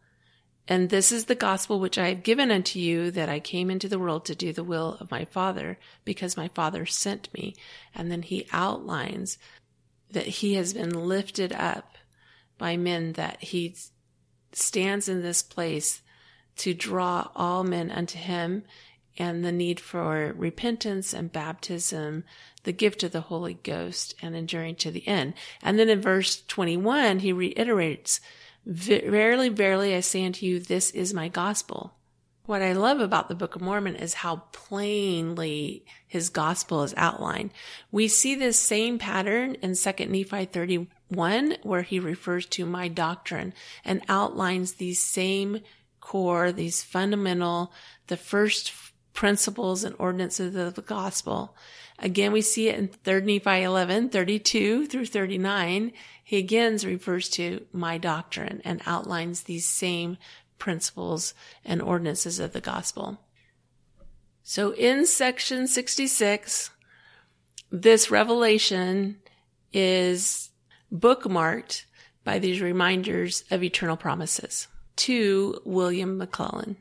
And 0.67 0.89
this 0.89 1.13
is 1.13 1.25
the 1.25 1.33
gospel 1.33 1.79
which 1.79 1.97
I 1.97 2.09
have 2.09 2.23
given 2.23 2.51
unto 2.51 2.77
you, 2.77 3.09
that 3.11 3.29
I 3.29 3.39
came 3.39 3.71
into 3.71 3.87
the 3.87 3.97
world 3.97 4.25
to 4.25 4.35
do 4.35 4.51
the 4.51 4.65
will 4.65 4.97
of 4.99 5.11
my 5.11 5.23
Father, 5.23 5.79
because 6.03 6.35
my 6.35 6.49
Father 6.49 6.85
sent 6.85 7.33
me. 7.33 7.55
And 7.95 8.11
then 8.11 8.23
he 8.23 8.49
outlines 8.51 9.37
that 10.11 10.27
he 10.27 10.55
has 10.55 10.73
been 10.73 11.07
lifted 11.07 11.53
up 11.53 11.97
by 12.57 12.75
men, 12.75 13.13
that 13.13 13.41
he 13.41 13.77
stands 14.51 15.07
in 15.07 15.21
this 15.21 15.41
place 15.41 16.01
to 16.59 16.73
draw 16.73 17.29
all 17.35 17.63
men 17.63 17.89
unto 17.89 18.17
him 18.17 18.63
and 19.17 19.43
the 19.43 19.51
need 19.51 19.79
for 19.79 20.33
repentance 20.37 21.13
and 21.13 21.31
baptism, 21.31 22.23
the 22.63 22.71
gift 22.71 23.03
of 23.03 23.11
the 23.11 23.21
Holy 23.21 23.55
Ghost 23.55 24.15
and 24.21 24.35
enduring 24.35 24.75
to 24.75 24.91
the 24.91 25.07
end. 25.07 25.33
And 25.61 25.77
then 25.77 25.89
in 25.89 26.01
verse 26.01 26.41
21, 26.47 27.19
he 27.19 27.33
reiterates, 27.33 28.21
Verily, 28.65 29.49
verily, 29.49 29.95
I 29.95 30.01
say 30.01 30.25
unto 30.25 30.45
you, 30.45 30.59
this 30.59 30.91
is 30.91 31.13
my 31.13 31.27
gospel. 31.27 31.93
What 32.45 32.61
I 32.61 32.73
love 32.73 32.99
about 32.99 33.29
the 33.29 33.35
Book 33.35 33.55
of 33.55 33.61
Mormon 33.61 33.95
is 33.95 34.15
how 34.15 34.43
plainly 34.51 35.85
his 36.07 36.29
gospel 36.29 36.83
is 36.83 36.93
outlined. 36.97 37.51
We 37.91 38.07
see 38.07 38.35
this 38.35 38.57
same 38.57 38.97
pattern 38.97 39.55
in 39.61 39.75
2 39.75 40.05
Nephi 40.07 40.45
31, 40.45 41.57
where 41.61 41.83
he 41.83 41.99
refers 41.99 42.45
to 42.47 42.65
my 42.65 42.87
doctrine 42.87 43.53
and 43.85 44.01
outlines 44.09 44.73
these 44.73 45.01
same 45.01 45.61
core, 46.09 46.51
these 46.51 46.81
fundamental, 46.81 47.71
the 48.07 48.17
first 48.17 48.73
principles 49.13 49.83
and 49.83 49.95
ordinances 49.99 50.55
of 50.55 50.73
the 50.73 50.81
gospel. 50.81 51.55
Again, 51.99 52.31
we 52.31 52.41
see 52.41 52.67
it 52.67 52.79
in 52.79 52.87
3 52.87 53.21
Nephi 53.21 53.61
11, 53.61 54.09
32 54.09 54.87
through 54.87 55.05
39. 55.05 55.91
He 56.23 56.37
again 56.37 56.79
refers 56.83 57.29
to 57.29 57.63
my 57.71 57.99
doctrine 57.99 58.59
and 58.65 58.81
outlines 58.87 59.43
these 59.43 59.69
same 59.69 60.17
principles 60.57 61.35
and 61.63 61.79
ordinances 61.79 62.39
of 62.39 62.53
the 62.53 62.61
gospel. 62.61 63.19
So 64.41 64.73
in 64.73 65.05
section 65.05 65.67
66, 65.67 66.71
this 67.71 68.09
revelation 68.09 69.17
is 69.71 70.49
bookmarked 70.91 71.85
by 72.23 72.39
these 72.39 72.61
reminders 72.61 73.43
of 73.51 73.61
eternal 73.61 73.95
promises 73.95 74.67
to 74.99 75.61
William 75.63 76.19
McLellin. 76.19 76.75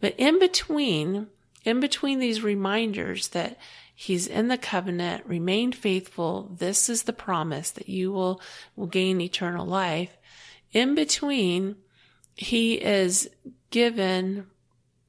But 0.00 0.14
in 0.18 0.38
between, 0.38 1.28
in 1.64 1.80
between 1.80 2.18
these 2.18 2.42
reminders 2.42 3.28
that 3.28 3.58
he's 3.94 4.26
in 4.26 4.48
the 4.48 4.58
covenant, 4.58 5.24
remain 5.26 5.72
faithful, 5.72 6.54
this 6.58 6.88
is 6.88 7.04
the 7.04 7.12
promise 7.12 7.70
that 7.72 7.88
you 7.88 8.12
will, 8.12 8.40
will 8.74 8.86
gain 8.86 9.20
eternal 9.20 9.66
life. 9.66 10.16
In 10.72 10.94
between, 10.94 11.76
he 12.34 12.74
is 12.74 13.28
given 13.70 14.46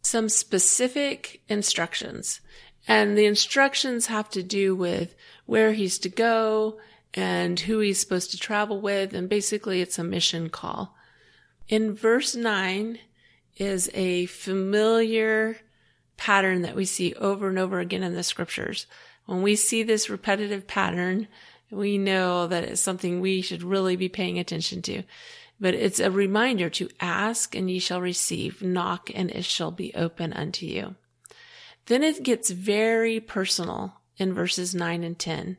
some 0.02 0.30
specific 0.30 1.42
instructions. 1.48 2.42
And 2.88 3.18
the 3.18 3.26
instructions 3.26 4.08
have 4.08 4.30
to 4.32 4.44
do 4.44 4.76
with 4.76 5.16
where 5.46 5.74
he's 5.74 5.98
to 6.00 6.10
go 6.10 6.80
and 7.14 7.60
who 7.60 7.80
he's 7.80 8.00
supposed 8.00 8.32
to 8.32 8.38
travel 8.38 8.82
with. 8.82 9.14
And 9.14 9.30
basically, 9.30 9.82
it's 9.82 10.00
a 10.00 10.04
mission 10.04 10.50
call. 10.50 10.96
In 11.70 11.94
verse 11.94 12.36
9 12.36 12.98
is 13.58 13.92
a 13.94 14.26
familiar 14.26 15.58
pattern 16.18 16.64
that 16.64 16.76
we 16.76 16.84
see 16.84 17.14
over 17.14 17.48
and 17.48 17.60
over 17.60 17.80
again 17.80 18.02
in 18.02 18.16
the 18.16 18.24
scriptures. 18.24 18.88
When 19.28 19.44
we 19.44 19.56
see 19.56 19.84
this 19.84 20.10
repetitive 20.10 20.66
pattern, 20.66 21.28
we 21.70 22.00
know 22.00 22.48
that 22.48 22.64
it's 22.64 22.82
something 22.82 23.22
we 23.22 23.42
should 23.42 23.62
really 23.62 23.96
be 23.96 24.10
paying 24.10 24.40
attention 24.40 24.82
to. 24.84 25.04
But 25.60 25.76
it's 25.76 26.00
a 26.00 26.10
reminder 26.10 26.72
to 26.72 26.90
ask 27.00 27.54
and 27.54 27.70
ye 27.70 27.78
shall 27.78 28.02
receive, 28.02 28.64
knock 28.64 29.12
and 29.14 29.30
it 29.30 29.46
shall 29.46 29.70
be 29.70 29.94
open 29.94 30.34
unto 30.34 30.66
you. 30.66 30.96
Then 31.86 32.02
it 32.02 32.24
gets 32.24 32.50
very 32.50 33.20
personal 33.20 33.94
in 34.18 34.34
verses 34.34 34.74
9 34.74 35.04
and 35.04 35.20
10. 35.20 35.58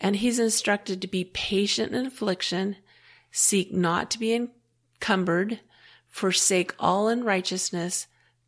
And 0.00 0.16
he's 0.16 0.40
instructed 0.40 1.00
to 1.00 1.06
be 1.06 1.22
patient 1.24 1.94
in 1.94 2.06
affliction, 2.06 2.76
seek 3.30 3.72
not 3.72 4.10
to 4.10 4.18
be 4.18 4.32
encumbered, 5.02 5.58
forsake 6.06 6.74
all 6.78 7.08
unrighteousness, 7.08 8.06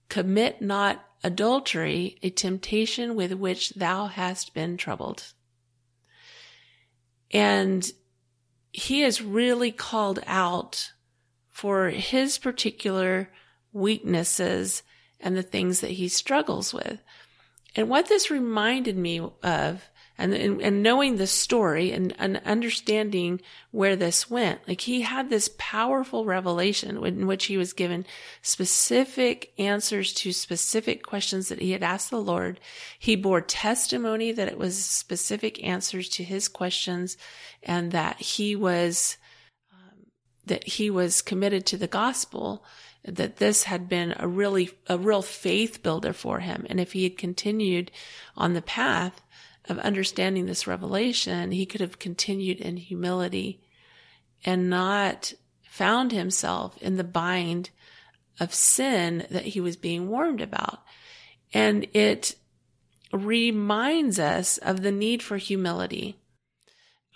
commit 0.09 0.63
not 0.63 1.05
adultery, 1.25 2.17
a 2.23 2.31
temptation 2.31 3.17
with 3.17 3.33
which 3.33 3.71
thou 3.71 4.07
hast 4.07 4.55
been 4.55 4.77
troubled. 4.77 5.33
And 7.33 7.91
he 8.73 9.03
is 9.03 9.23
really 9.23 9.73
called 9.73 10.21
out 10.27 10.93
for 11.51 11.89
his 11.89 12.39
particular 12.39 13.31
weaknesses 13.73 14.83
and 15.19 15.37
the 15.37 15.43
things 15.43 15.81
that 15.81 15.93
he 15.93 16.07
struggles 16.07 16.73
with. 16.73 17.01
And 17.75 17.89
what 17.89 18.09
this 18.09 18.31
reminded 18.31 18.97
me 18.97 19.21
of 19.43 19.89
and, 20.17 20.33
and, 20.33 20.63
and 20.63 20.83
knowing 20.83 21.17
the 21.17 21.27
story 21.27 21.91
and, 21.91 22.15
and 22.19 22.41
understanding 22.45 23.41
where 23.73 23.97
this 23.97 24.31
went. 24.31 24.61
Like 24.69 24.83
he 24.83 25.01
had 25.01 25.29
this 25.29 25.51
powerful 25.59 26.25
revelation 26.25 27.05
in 27.05 27.27
which 27.27 27.47
he 27.47 27.57
was 27.57 27.73
given 27.73 28.07
specific 28.41 29.53
answers 29.59 30.13
to 30.15 30.33
specific 30.33 31.03
questions 31.03 31.49
that 31.49 31.61
he 31.61 31.73
had 31.73 31.83
asked 31.83 32.11
the 32.11 32.21
Lord. 32.21 32.61
He 32.99 33.17
bore 33.17 33.41
testimony 33.41 34.31
that 34.31 34.49
it 34.49 34.59
was 34.59 34.85
specific 34.85 35.63
answers 35.65 36.09
to 36.11 36.25
his 36.25 36.47
questions 36.47 37.17
and 37.63 37.91
that 37.91 38.21
he 38.21 38.55
was, 38.55 39.17
um, 39.73 40.07
that 40.47 40.65
he 40.65 40.91
was 40.91 41.23
committed 41.23 41.67
to 41.67 41.77
the 41.77 41.89
gospel 41.89 42.65
that 43.07 43.37
this 43.37 43.65
had 43.65 43.89
been 43.89 44.15
a 44.19 44.27
really 44.27 44.71
a 44.87 44.97
real 44.97 45.21
faith 45.21 45.83
builder 45.83 46.15
for 46.15 46.41
him 46.41 46.67
and 46.71 46.81
if 46.81 46.93
he 46.93 47.03
had 47.03 47.19
continued 47.19 47.91
on 48.35 48.55
the 48.55 48.63
path 48.63 49.21
of 49.69 49.79
understanding 49.79 50.47
this 50.47 50.67
revelation, 50.67 51.53
he 51.53 51.67
could 51.67 51.81
have 51.81 51.99
continued 51.99 52.61
in 52.61 52.77
humility 52.77 53.61
and 54.45 54.69
not 54.69 55.33
found 55.63 56.13
himself 56.13 56.77
in 56.79 56.97
the 56.97 57.05
bind 57.05 57.71
of 58.41 58.55
sin 58.55 59.27
that 59.31 59.45
he 59.45 59.61
was 59.61 59.77
being 59.77 60.09
warned 60.09 60.41
about. 60.41 60.81
And 61.53 61.87
it 61.95 62.37
reminds 63.13 64.19
us 64.19 64.59
of 64.59 64.83
the 64.83 64.93
need 64.93 65.23
for 65.23 65.37
humility. 65.37 66.17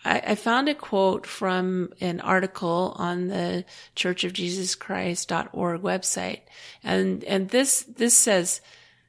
I, 0.05 0.23
I 0.29 0.35
found 0.37 0.69
a 0.69 0.75
quote 0.75 1.27
from 1.27 1.93
an 2.01 2.21
article 2.21 2.95
on 2.97 3.29
the 3.29 3.65
churchofjesuschrist.org 3.97 5.83
website. 5.83 6.41
And, 6.85 7.25
and 7.25 7.49
this, 7.49 7.83
this 7.83 8.17
says, 8.17 8.61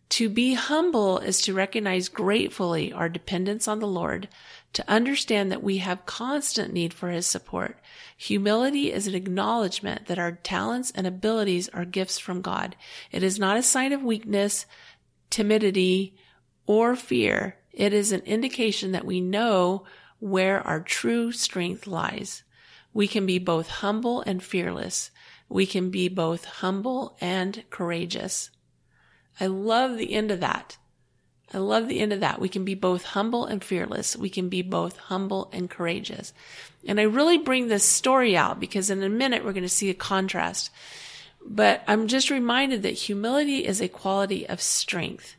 to 0.10 0.28
be 0.28 0.56
humble 0.56 1.20
is 1.20 1.40
to 1.42 1.54
recognize 1.54 2.10
gratefully 2.10 2.92
our 2.92 3.10
dependence 3.10 3.68
on 3.68 3.80
the 3.80 3.88
Lord, 3.88 4.28
to 4.74 4.90
understand 4.90 5.52
that 5.52 5.64
we 5.64 5.78
have 5.78 6.06
constant 6.06 6.74
need 6.74 6.94
for 6.94 7.10
His 7.10 7.28
support. 7.28 7.80
Humility 8.18 8.92
is 8.92 9.08
an 9.08 9.16
acknowledgement 9.16 10.08
that 10.08 10.20
our 10.20 10.32
talents 10.32 10.92
and 10.96 11.06
abilities 11.06 11.70
are 11.70 11.86
gifts 11.86 12.18
from 12.18 12.42
God. 12.42 12.76
It 13.12 13.22
is 13.22 13.40
not 13.40 13.58
a 13.58 13.64
sign 13.64 13.94
of 13.94 14.04
weakness, 14.04 14.66
timidity, 15.30 16.16
or 16.66 16.96
fear. 16.96 17.58
It 17.72 17.94
is 17.94 18.12
an 18.12 18.22
indication 18.22 18.92
that 18.94 19.06
we 19.06 19.22
know 19.22 19.86
where 20.20 20.66
our 20.66 20.82
true 20.82 21.32
strength 21.32 21.88
lies. 21.88 22.44
We 22.94 23.08
can 23.08 23.26
be 23.26 23.40
both 23.40 23.68
humble 23.68 24.22
and 24.22 24.42
fearless. 24.42 25.12
We 25.48 25.66
can 25.66 25.92
be 25.92 26.10
both 26.10 26.46
humble 26.46 27.16
and 27.22 27.64
courageous. 27.70 28.50
I 29.40 29.48
love 29.48 29.98
the 29.98 30.14
end 30.14 30.32
of 30.32 30.40
that. 30.40 30.78
I 31.54 31.58
love 31.58 31.88
the 31.88 32.00
end 32.00 32.14
of 32.14 32.20
that. 32.20 32.40
We 32.40 32.50
can 32.50 32.64
be 32.64 32.76
both 32.76 33.04
humble 33.04 33.46
and 33.46 33.64
fearless. 33.64 34.16
We 34.16 34.30
can 34.30 34.50
be 34.50 34.62
both 34.62 34.98
humble 34.98 35.50
and 35.52 35.70
courageous. 35.70 36.32
And 36.86 37.00
I 37.00 37.04
really 37.04 37.38
bring 37.38 37.68
this 37.68 37.84
story 37.84 38.38
out 38.38 38.60
because 38.60 38.90
in 38.90 39.02
a 39.02 39.10
minute 39.10 39.44
we're 39.44 39.54
going 39.54 39.64
to 39.64 39.70
see 39.70 39.90
a 39.90 39.96
contrast. 39.96 40.70
But 41.44 41.84
I'm 41.88 42.08
just 42.08 42.30
reminded 42.30 42.84
that 42.84 42.92
humility 42.92 43.66
is 43.66 43.82
a 43.82 43.88
quality 43.88 44.48
of 44.48 44.62
strength. 44.62 45.36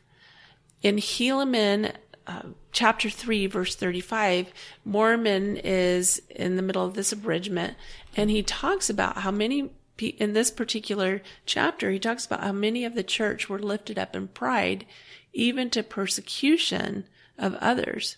In 0.81 0.97
Helaman, 0.97 1.93
uh, 2.27 2.41
chapter 2.71 3.09
3, 3.09 3.47
verse 3.47 3.75
35, 3.75 4.51
Mormon 4.83 5.57
is 5.57 6.21
in 6.29 6.55
the 6.55 6.61
middle 6.61 6.85
of 6.85 6.95
this 6.95 7.11
abridgment, 7.11 7.75
and 8.17 8.29
he 8.29 8.43
talks 8.43 8.89
about 8.89 9.17
how 9.17 9.31
many 9.31 9.69
in 10.09 10.33
this 10.33 10.51
particular 10.51 11.21
chapter, 11.45 11.91
he 11.91 11.99
talks 11.99 12.25
about 12.25 12.43
how 12.43 12.51
many 12.51 12.85
of 12.85 12.95
the 12.95 13.03
church 13.03 13.49
were 13.49 13.59
lifted 13.59 13.97
up 13.97 14.15
in 14.15 14.27
pride, 14.27 14.85
even 15.33 15.69
to 15.71 15.83
persecution 15.83 17.05
of 17.37 17.55
others. 17.55 18.17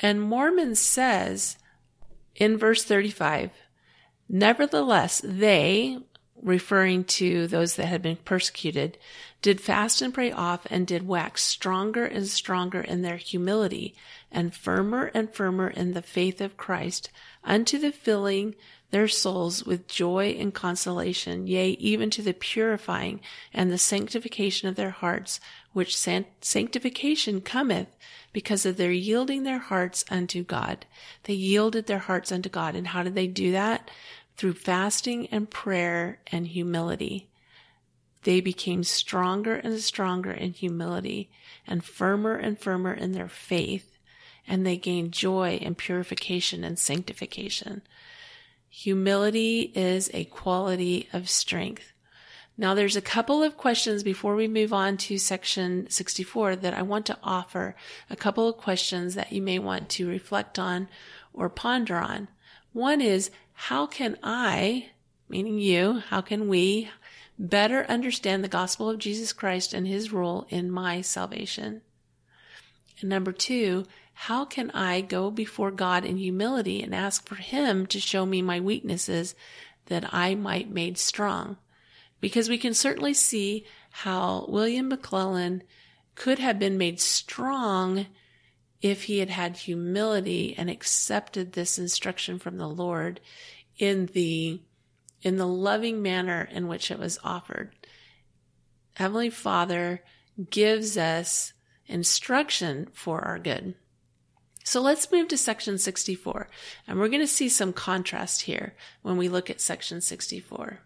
And 0.00 0.20
Mormon 0.20 0.74
says 0.74 1.56
in 2.34 2.58
verse 2.58 2.84
35, 2.84 3.50
nevertheless, 4.28 5.22
they, 5.24 5.98
referring 6.42 7.04
to 7.04 7.46
those 7.46 7.76
that 7.76 7.86
had 7.86 8.02
been 8.02 8.16
persecuted, 8.16 8.98
did 9.42 9.60
fast 9.60 10.02
and 10.02 10.12
pray 10.12 10.32
off 10.32 10.66
and 10.70 10.86
did 10.86 11.06
wax 11.06 11.42
stronger 11.42 12.04
and 12.04 12.26
stronger 12.26 12.80
in 12.80 13.02
their 13.02 13.16
humility 13.16 13.94
and 14.30 14.54
firmer 14.54 15.10
and 15.14 15.32
firmer 15.32 15.68
in 15.68 15.92
the 15.92 16.02
faith 16.02 16.40
of 16.40 16.56
Christ 16.56 17.10
unto 17.44 17.78
the 17.78 17.92
filling 17.92 18.54
their 18.96 19.06
souls 19.06 19.62
with 19.62 19.86
joy 19.86 20.34
and 20.38 20.54
consolation, 20.54 21.46
yea, 21.46 21.72
even 21.72 22.08
to 22.08 22.22
the 22.22 22.32
purifying 22.32 23.20
and 23.52 23.70
the 23.70 23.76
sanctification 23.76 24.70
of 24.70 24.74
their 24.74 24.88
hearts, 24.88 25.38
which 25.74 25.94
sanctification 25.94 27.42
cometh 27.42 27.94
because 28.32 28.64
of 28.64 28.78
their 28.78 28.92
yielding 28.92 29.42
their 29.42 29.58
hearts 29.58 30.02
unto 30.10 30.42
God. 30.42 30.86
They 31.24 31.34
yielded 31.34 31.86
their 31.86 31.98
hearts 31.98 32.32
unto 32.32 32.48
God. 32.48 32.74
And 32.74 32.86
how 32.86 33.02
did 33.02 33.14
they 33.14 33.26
do 33.26 33.52
that? 33.52 33.90
Through 34.38 34.54
fasting 34.54 35.26
and 35.26 35.50
prayer 35.50 36.20
and 36.32 36.46
humility. 36.46 37.28
They 38.22 38.40
became 38.40 38.82
stronger 38.82 39.56
and 39.56 39.78
stronger 39.78 40.32
in 40.32 40.54
humility 40.54 41.28
and 41.66 41.84
firmer 41.84 42.36
and 42.36 42.58
firmer 42.58 42.94
in 42.94 43.12
their 43.12 43.28
faith. 43.28 43.98
And 44.48 44.64
they 44.64 44.78
gained 44.78 45.12
joy 45.12 45.58
and 45.60 45.76
purification 45.76 46.64
and 46.64 46.78
sanctification. 46.78 47.82
Humility 48.80 49.72
is 49.74 50.10
a 50.12 50.26
quality 50.26 51.08
of 51.14 51.30
strength. 51.30 51.94
Now, 52.58 52.74
there's 52.74 52.94
a 52.94 53.00
couple 53.00 53.42
of 53.42 53.56
questions 53.56 54.02
before 54.02 54.36
we 54.36 54.48
move 54.48 54.70
on 54.70 54.98
to 54.98 55.16
section 55.16 55.88
64 55.88 56.56
that 56.56 56.74
I 56.74 56.82
want 56.82 57.06
to 57.06 57.16
offer. 57.22 57.74
A 58.10 58.16
couple 58.16 58.46
of 58.46 58.58
questions 58.58 59.14
that 59.14 59.32
you 59.32 59.40
may 59.40 59.58
want 59.58 59.88
to 59.88 60.06
reflect 60.06 60.58
on 60.58 60.88
or 61.32 61.48
ponder 61.48 61.96
on. 61.96 62.28
One 62.74 63.00
is, 63.00 63.30
how 63.54 63.86
can 63.86 64.18
I, 64.22 64.90
meaning 65.26 65.58
you, 65.58 66.02
how 66.10 66.20
can 66.20 66.46
we 66.46 66.90
better 67.38 67.86
understand 67.88 68.44
the 68.44 68.48
gospel 68.48 68.90
of 68.90 68.98
Jesus 68.98 69.32
Christ 69.32 69.72
and 69.72 69.86
his 69.86 70.12
role 70.12 70.46
in 70.50 70.70
my 70.70 71.00
salvation? 71.00 71.80
And 73.00 73.08
number 73.08 73.32
two, 73.32 73.86
how 74.18 74.46
can 74.46 74.70
I 74.70 75.02
go 75.02 75.30
before 75.30 75.70
God 75.70 76.06
in 76.06 76.16
humility 76.16 76.82
and 76.82 76.94
ask 76.94 77.28
for 77.28 77.34
Him 77.34 77.84
to 77.88 78.00
show 78.00 78.24
me 78.24 78.40
my 78.40 78.60
weaknesses 78.60 79.34
that 79.86 80.08
I 80.12 80.34
might 80.34 80.68
be 80.68 80.74
made 80.74 80.96
strong? 80.96 81.58
Because 82.18 82.48
we 82.48 82.56
can 82.56 82.72
certainly 82.72 83.12
see 83.12 83.66
how 83.90 84.46
William 84.48 84.90
McLellin 84.90 85.60
could 86.14 86.38
have 86.38 86.58
been 86.58 86.78
made 86.78 86.98
strong 86.98 88.06
if 88.80 89.04
he 89.04 89.18
had 89.18 89.28
had 89.28 89.58
humility 89.58 90.54
and 90.56 90.70
accepted 90.70 91.52
this 91.52 91.78
instruction 91.78 92.38
from 92.38 92.56
the 92.56 92.68
Lord 92.68 93.20
in 93.78 94.06
the 94.06 94.62
in 95.20 95.36
the 95.36 95.46
loving 95.46 96.00
manner 96.00 96.48
in 96.50 96.68
which 96.68 96.90
it 96.90 96.98
was 96.98 97.18
offered. 97.22 97.74
Heavenly 98.94 99.28
Father 99.28 100.02
gives 100.48 100.96
us 100.96 101.52
instruction 101.86 102.88
for 102.94 103.20
our 103.20 103.38
good. 103.38 103.74
So 104.66 104.80
let's 104.80 105.12
move 105.12 105.28
to 105.28 105.38
section 105.38 105.78
64, 105.78 106.48
and 106.88 106.98
we're 106.98 107.06
going 107.06 107.20
to 107.20 107.26
see 107.28 107.48
some 107.48 107.72
contrast 107.72 108.42
here 108.42 108.74
when 109.00 109.16
we 109.16 109.28
look 109.28 109.48
at 109.48 109.60
section 109.60 110.00
64. 110.00 110.80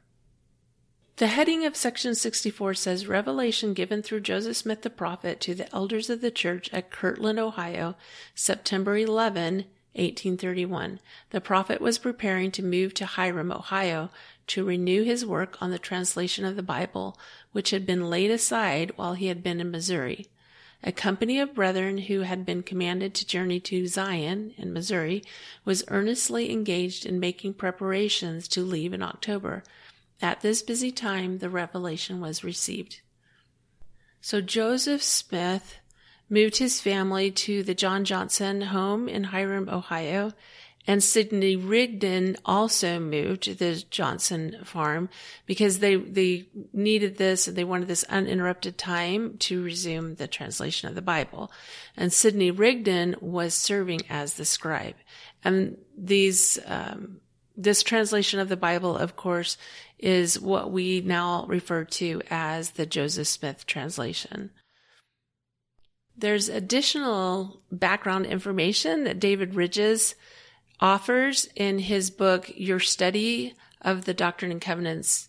The 1.16 1.28
heading 1.28 1.64
of 1.64 1.74
section 1.74 2.14
64 2.14 2.74
says 2.74 3.06
Revelation 3.06 3.72
given 3.72 4.02
through 4.02 4.20
Joseph 4.20 4.58
Smith 4.58 4.82
the 4.82 4.90
prophet 4.90 5.40
to 5.40 5.54
the 5.54 5.74
elders 5.74 6.10
of 6.10 6.20
the 6.20 6.30
church 6.30 6.68
at 6.74 6.90
Kirtland, 6.90 7.38
Ohio, 7.38 7.96
September 8.34 8.98
11, 8.98 9.64
1831. 9.94 11.00
The 11.30 11.40
prophet 11.40 11.80
was 11.80 11.96
preparing 11.96 12.50
to 12.50 12.62
move 12.62 12.92
to 12.94 13.06
Hiram, 13.06 13.50
Ohio, 13.50 14.10
to 14.48 14.62
renew 14.62 15.04
his 15.04 15.24
work 15.24 15.56
on 15.62 15.70
the 15.70 15.78
translation 15.78 16.44
of 16.44 16.54
the 16.54 16.62
Bible, 16.62 17.18
which 17.52 17.70
had 17.70 17.86
been 17.86 18.10
laid 18.10 18.30
aside 18.30 18.92
while 18.96 19.14
he 19.14 19.28
had 19.28 19.42
been 19.42 19.58
in 19.58 19.70
Missouri. 19.70 20.26
A 20.82 20.92
company 20.92 21.38
of 21.38 21.54
brethren 21.54 21.98
who 21.98 22.20
had 22.20 22.46
been 22.46 22.62
commanded 22.62 23.12
to 23.14 23.26
journey 23.26 23.60
to 23.60 23.86
Zion 23.86 24.54
in 24.56 24.72
Missouri 24.72 25.22
was 25.64 25.84
earnestly 25.88 26.50
engaged 26.50 27.04
in 27.04 27.20
making 27.20 27.54
preparations 27.54 28.48
to 28.48 28.62
leave 28.62 28.94
in 28.94 29.02
October. 29.02 29.62
At 30.22 30.40
this 30.40 30.62
busy 30.62 30.90
time, 30.90 31.38
the 31.38 31.50
revelation 31.50 32.20
was 32.20 32.44
received. 32.44 33.00
So 34.22 34.40
Joseph 34.40 35.02
Smith 35.02 35.76
moved 36.30 36.56
his 36.56 36.80
family 36.80 37.30
to 37.30 37.62
the 37.62 37.74
John 37.74 38.04
Johnson 38.04 38.62
home 38.62 39.08
in 39.08 39.24
Hiram, 39.24 39.68
Ohio, 39.68 40.32
and 40.86 41.02
Sidney 41.02 41.56
Rigdon 41.56 42.36
also 42.44 42.98
moved 42.98 43.42
to 43.42 43.54
the 43.54 43.84
Johnson 43.90 44.56
farm 44.64 45.10
because 45.44 45.78
they, 45.78 45.96
they 45.96 46.48
needed 46.72 47.18
this 47.18 47.46
and 47.46 47.56
they 47.56 47.64
wanted 47.64 47.86
this 47.86 48.04
uninterrupted 48.04 48.78
time 48.78 49.36
to 49.38 49.62
resume 49.62 50.14
the 50.14 50.26
translation 50.26 50.88
of 50.88 50.94
the 50.94 51.02
Bible. 51.02 51.52
And 51.96 52.12
Sidney 52.12 52.50
Rigdon 52.50 53.16
was 53.20 53.54
serving 53.54 54.00
as 54.08 54.34
the 54.34 54.46
scribe. 54.46 54.96
And 55.44 55.76
these, 55.96 56.58
um, 56.64 57.20
this 57.56 57.82
translation 57.82 58.40
of 58.40 58.48
the 58.48 58.56
Bible, 58.56 58.96
of 58.96 59.16
course, 59.16 59.58
is 59.98 60.40
what 60.40 60.70
we 60.72 61.02
now 61.02 61.44
refer 61.46 61.84
to 61.84 62.22
as 62.30 62.70
the 62.70 62.86
Joseph 62.86 63.28
Smith 63.28 63.66
translation. 63.66 64.50
There's 66.16 66.48
additional 66.48 67.60
background 67.70 68.26
information 68.26 69.04
that 69.04 69.20
David 69.20 69.54
Ridges 69.54 70.14
offers 70.80 71.48
in 71.54 71.78
his 71.80 72.10
book, 72.10 72.50
Your 72.54 72.80
Study 72.80 73.54
of 73.80 74.04
the 74.04 74.14
Doctrine 74.14 74.50
and 74.50 74.60
Covenants 74.60 75.28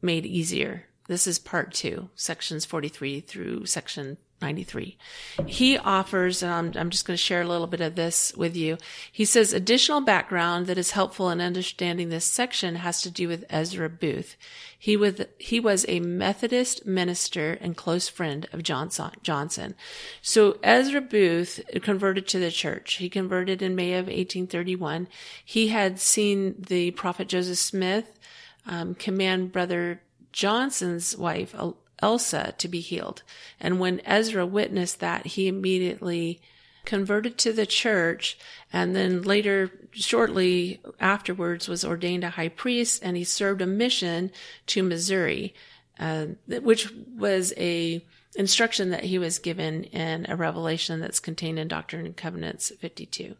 Made 0.00 0.26
Easier. 0.26 0.86
This 1.08 1.26
is 1.26 1.38
part 1.38 1.72
two, 1.72 2.10
sections 2.14 2.64
43 2.64 3.20
through 3.20 3.66
section 3.66 4.18
93. 4.42 4.98
He 5.46 5.78
offers, 5.78 6.42
and 6.42 6.52
I'm, 6.52 6.72
I'm 6.76 6.90
just 6.90 7.06
going 7.06 7.16
to 7.16 7.22
share 7.22 7.40
a 7.40 7.46
little 7.46 7.66
bit 7.66 7.80
of 7.80 7.94
this 7.94 8.34
with 8.36 8.54
you. 8.54 8.76
He 9.10 9.24
says 9.24 9.52
additional 9.52 10.02
background 10.02 10.66
that 10.66 10.78
is 10.78 10.90
helpful 10.90 11.30
in 11.30 11.40
understanding 11.40 12.08
this 12.08 12.26
section 12.26 12.76
has 12.76 13.00
to 13.02 13.10
do 13.10 13.28
with 13.28 13.46
Ezra 13.48 13.88
Booth. 13.88 14.36
He 14.78 14.96
was, 14.96 15.22
he 15.38 15.58
was 15.58 15.86
a 15.88 16.00
Methodist 16.00 16.84
minister 16.84 17.52
and 17.60 17.76
close 17.76 18.08
friend 18.08 18.46
of 18.52 18.62
Johnson, 18.62 19.10
Johnson. 19.22 19.74
So 20.20 20.58
Ezra 20.62 21.00
Booth 21.00 21.60
converted 21.82 22.28
to 22.28 22.38
the 22.38 22.50
church. 22.50 22.94
He 22.94 23.08
converted 23.08 23.62
in 23.62 23.74
May 23.74 23.94
of 23.94 24.06
1831. 24.06 25.08
He 25.44 25.68
had 25.68 25.98
seen 25.98 26.56
the 26.58 26.90
prophet 26.92 27.28
Joseph 27.28 27.58
Smith 27.58 28.18
um, 28.66 28.94
command 28.94 29.52
brother 29.52 30.02
Johnson's 30.32 31.16
wife, 31.16 31.54
Elsa 32.00 32.54
to 32.58 32.68
be 32.68 32.80
healed. 32.80 33.22
And 33.60 33.80
when 33.80 34.00
Ezra 34.04 34.44
witnessed 34.46 35.00
that, 35.00 35.26
he 35.26 35.48
immediately 35.48 36.40
converted 36.84 37.36
to 37.36 37.52
the 37.52 37.66
church 37.66 38.38
and 38.72 38.94
then 38.94 39.22
later, 39.22 39.70
shortly 39.90 40.80
afterwards, 41.00 41.68
was 41.68 41.84
ordained 41.84 42.24
a 42.24 42.30
high 42.30 42.48
priest 42.48 43.02
and 43.02 43.16
he 43.16 43.24
served 43.24 43.60
a 43.60 43.66
mission 43.66 44.30
to 44.66 44.82
Missouri, 44.82 45.52
uh, 45.98 46.26
which 46.46 46.90
was 47.16 47.52
a 47.56 48.02
instruction 48.36 48.90
that 48.90 49.04
he 49.04 49.18
was 49.18 49.38
given 49.38 49.84
in 49.84 50.26
a 50.28 50.36
revelation 50.36 51.00
that's 51.00 51.20
contained 51.20 51.58
in 51.58 51.68
Doctrine 51.68 52.06
and 52.06 52.16
Covenants 52.16 52.70
52. 52.78 53.34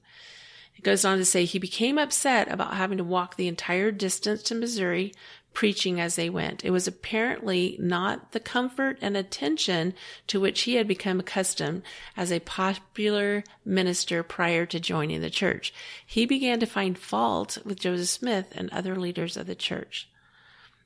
It 0.76 0.82
goes 0.82 1.04
on 1.04 1.18
to 1.18 1.24
say 1.24 1.44
he 1.44 1.58
became 1.58 1.98
upset 1.98 2.50
about 2.50 2.74
having 2.74 2.98
to 2.98 3.04
walk 3.04 3.36
the 3.36 3.48
entire 3.48 3.90
distance 3.90 4.42
to 4.44 4.54
Missouri 4.54 5.14
preaching 5.56 5.98
as 5.98 6.16
they 6.16 6.28
went. 6.28 6.62
It 6.66 6.70
was 6.70 6.86
apparently 6.86 7.78
not 7.80 8.32
the 8.32 8.40
comfort 8.40 8.98
and 9.00 9.16
attention 9.16 9.94
to 10.26 10.38
which 10.38 10.60
he 10.64 10.74
had 10.74 10.86
become 10.86 11.18
accustomed 11.18 11.80
as 12.14 12.30
a 12.30 12.40
popular 12.40 13.42
minister 13.64 14.22
prior 14.22 14.66
to 14.66 14.78
joining 14.78 15.22
the 15.22 15.30
church. 15.30 15.72
He 16.06 16.26
began 16.26 16.60
to 16.60 16.66
find 16.66 16.98
fault 16.98 17.56
with 17.64 17.80
Joseph 17.80 18.10
Smith 18.10 18.52
and 18.54 18.68
other 18.68 18.96
leaders 18.96 19.38
of 19.38 19.46
the 19.46 19.54
church. 19.54 20.10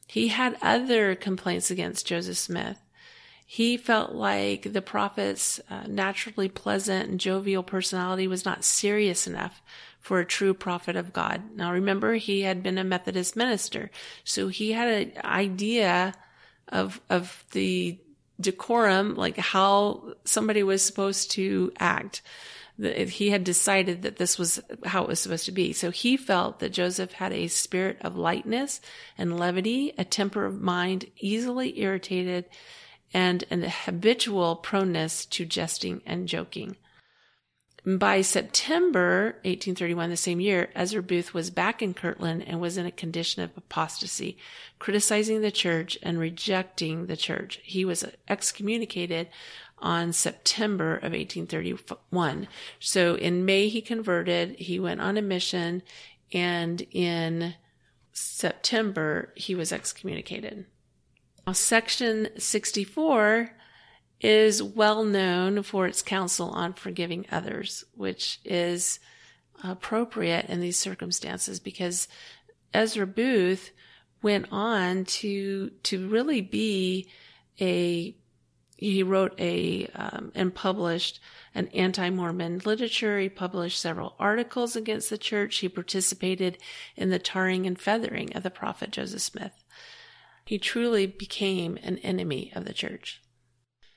He 0.07 0.29
had 0.29 0.57
other 0.63 1.17
complaints 1.17 1.73
against 1.73 2.07
Joseph 2.07 2.39
Smith. 2.39 2.79
He 3.53 3.79
felt 3.79 4.13
like 4.13 4.73
the 4.73 4.81
prophet's 4.81 5.59
uh, 5.69 5.83
naturally 5.89 6.49
pleasant 6.49 7.09
and 7.11 7.19
jovial 7.19 7.65
personality 7.65 8.29
was 8.29 8.45
not 8.45 8.63
serious 8.63 9.27
enough 9.27 9.61
for 9.99 10.21
a 10.21 10.25
true 10.25 10.55
prophet 10.55 10.95
of 10.95 11.13
God. 11.13 11.43
Now 11.57 11.73
remember, 11.73 12.15
he 12.15 12.43
had 12.43 12.63
been 12.63 12.79
a 12.79 12.85
Methodist 12.85 13.35
minister, 13.35 13.91
so 14.23 14.47
he 14.47 14.71
had 14.71 14.87
an 14.89 15.13
idea 15.25 16.15
of, 16.69 17.01
of 17.11 17.45
the 17.51 17.99
decorum, 18.41 19.17
like 19.17 19.37
how 19.37 20.15
somebody 20.25 20.63
was 20.63 20.81
supposed 20.81 21.33
to 21.33 21.73
act. 21.81 22.23
He 22.79 23.31
had 23.31 23.43
decided 23.43 24.03
that 24.03 24.15
this 24.15 24.39
was 24.39 24.61
how 24.85 25.03
it 25.03 25.09
was 25.09 25.19
supposed 25.19 25.47
to 25.47 25.53
be. 25.53 25.73
So 25.73 25.91
he 25.91 26.17
felt 26.17 26.61
that 26.61 26.73
Joseph 26.73 27.11
had 27.15 27.33
a 27.33 27.49
spirit 27.49 27.99
of 28.03 28.15
lightness 28.15 28.81
and 29.19 29.37
levity, 29.37 29.93
a 29.99 30.05
temper 30.05 30.45
of 30.45 30.61
mind 30.61 31.07
easily 31.19 31.81
irritated, 31.81 32.45
and 33.13 33.45
an 33.51 33.63
habitual 33.63 34.57
proneness 34.57 35.27
to 35.27 35.45
jesting 35.45 36.03
and 36.07 36.29
joking. 36.29 36.77
By 37.85 38.21
September 38.21 39.37
1831, 39.45 40.11
the 40.11 40.17
same 40.17 40.39
year, 40.39 40.71
Ezra 40.75 41.03
Booth 41.03 41.33
was 41.33 41.49
back 41.49 41.81
in 41.81 41.95
Kirtland 41.95 42.45
and 42.47 42.61
was 42.61 42.77
in 42.77 42.85
a 42.85 42.91
condition 42.91 43.43
of 43.43 43.57
apostasy, 43.57 44.37
criticizing 44.79 45.41
the 45.41 45.51
church 45.51 45.99
and 46.03 46.19
rejecting 46.19 47.07
the 47.07 47.17
church. 47.17 47.59
He 47.63 47.87
was 47.87 48.05
excommunicated 48.29 49.29
on 49.79 50.13
September 50.13 50.97
of 50.97 51.13
1831. 51.13 52.49
So 52.79 53.15
in 53.15 53.47
May, 53.47 53.69
he 53.69 53.81
converted, 53.81 54.57
he 54.57 54.79
went 54.79 55.01
on 55.01 55.17
a 55.17 55.23
mission, 55.23 55.83
and 56.35 56.83
in 56.91 57.55
September, 58.13 59.33
he 59.37 59.55
was 59.55 59.73
excommunicated. 59.73 60.67
Section 61.53 62.29
64 62.39 63.51
is 64.21 64.63
well 64.63 65.05
known 65.05 65.63
for 65.63 65.87
its 65.87 66.03
counsel 66.03 66.51
on 66.51 66.75
forgiving 66.75 67.27
others, 67.31 67.85
which 67.95 68.41
is 68.45 69.01
appropriate 69.65 70.47
in 70.47 70.61
these 70.61 70.79
circumstances 70.79 71.61
because 71.61 72.09
Ezra 72.73 73.07
Booth 73.07 73.71
went 74.23 74.47
on 74.51 75.05
to 75.05 75.71
to 75.83 76.09
really 76.09 76.41
be 76.41 77.09
a 77.61 78.15
he 78.77 79.03
wrote 79.03 79.39
a 79.39 79.87
um, 79.95 80.33
and 80.35 80.55
published 80.55 81.21
an 81.55 81.69
anti-Mormon 81.69 82.63
literature. 82.65 83.19
He 83.19 83.29
published 83.29 83.79
several 83.79 84.15
articles 84.19 84.75
against 84.75 85.11
the 85.11 85.19
church. 85.19 85.59
He 85.59 85.69
participated 85.69 86.57
in 86.97 87.11
the 87.11 87.19
tarring 87.19 87.67
and 87.67 87.79
feathering 87.79 88.35
of 88.35 88.43
the 88.43 88.51
prophet 88.51 88.91
Joseph 88.91 89.21
Smith. 89.21 89.53
He 90.51 90.59
truly 90.59 91.07
became 91.07 91.79
an 91.81 91.99
enemy 91.99 92.51
of 92.57 92.65
the 92.65 92.73
church. 92.73 93.23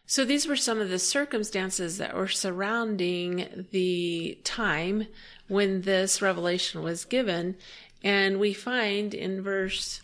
So 0.05 0.23
these 0.23 0.47
were 0.47 0.55
some 0.55 0.79
of 0.79 0.91
the 0.91 0.99
circumstances 0.99 1.97
that 1.97 2.15
were 2.15 2.27
surrounding 2.27 3.65
the 3.71 4.37
time 4.43 5.07
when 5.47 5.81
this 5.81 6.21
revelation 6.21 6.83
was 6.83 7.05
given. 7.05 7.55
And 8.03 8.39
we 8.39 8.53
find 8.53 9.15
in 9.15 9.41
verse 9.41 9.99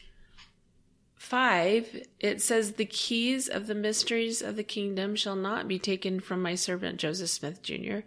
5, 1.18 2.08
it 2.20 2.42
says, 2.42 2.72
The 2.72 2.86
keys 2.86 3.48
of 3.48 3.68
the 3.68 3.76
mysteries 3.76 4.42
of 4.42 4.56
the 4.56 4.64
kingdom 4.64 5.16
shall 5.16 5.36
not 5.36 5.68
be 5.68 5.78
taken 5.78 6.20
from 6.20 6.42
my 6.42 6.56
servant 6.56 7.00
Joseph 7.00 7.30
Smith 7.30 7.62
Jr. 7.62 8.00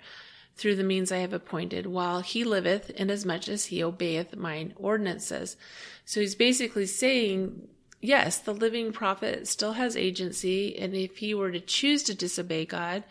through 0.56 0.74
the 0.74 0.82
means 0.82 1.12
I 1.12 1.18
have 1.18 1.32
appointed, 1.32 1.86
while 1.86 2.22
he 2.22 2.42
liveth, 2.42 2.90
inasmuch 2.90 3.46
as 3.48 3.66
he 3.66 3.84
obeyeth 3.84 4.34
mine 4.34 4.74
ordinances. 4.74 5.56
So 6.04 6.18
he's 6.18 6.34
basically 6.34 6.86
saying, 6.86 7.68
yes, 8.02 8.38
the 8.38 8.52
living 8.52 8.92
prophet 8.92 9.48
still 9.48 9.72
has 9.72 9.96
agency, 9.96 10.76
and 10.76 10.94
if 10.94 11.18
he 11.18 11.32
were 11.32 11.52
to 11.52 11.60
choose 11.60 12.02
to 12.02 12.14
disobey 12.14 12.66
God 12.66 13.04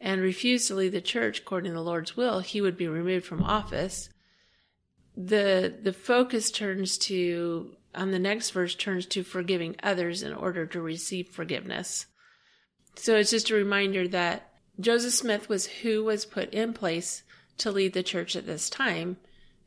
and 0.00 0.20
refuse 0.20 0.66
to 0.66 0.74
lead 0.74 0.92
the 0.92 1.00
church 1.00 1.40
according 1.40 1.70
to 1.70 1.76
the 1.76 1.82
Lord's 1.82 2.16
will, 2.16 2.40
he 2.40 2.60
would 2.60 2.76
be 2.76 2.88
removed 2.88 3.26
from 3.26 3.42
office. 3.44 4.08
The 5.16 5.74
the 5.82 5.92
focus 5.92 6.50
turns 6.50 6.96
to 6.98 7.76
on 7.94 8.10
the 8.10 8.18
next 8.18 8.50
verse 8.50 8.74
turns 8.74 9.06
to 9.06 9.22
forgiving 9.22 9.76
others 9.82 10.22
in 10.22 10.32
order 10.32 10.66
to 10.66 10.80
receive 10.80 11.28
forgiveness. 11.28 12.06
So 12.94 13.16
it's 13.16 13.30
just 13.30 13.50
a 13.50 13.54
reminder 13.54 14.08
that 14.08 14.50
Joseph 14.80 15.14
Smith 15.14 15.48
was 15.48 15.66
who 15.66 16.04
was 16.04 16.24
put 16.24 16.52
in 16.54 16.72
place 16.72 17.22
to 17.58 17.72
lead 17.72 17.92
the 17.92 18.02
church 18.02 18.36
at 18.36 18.46
this 18.46 18.70
time. 18.70 19.16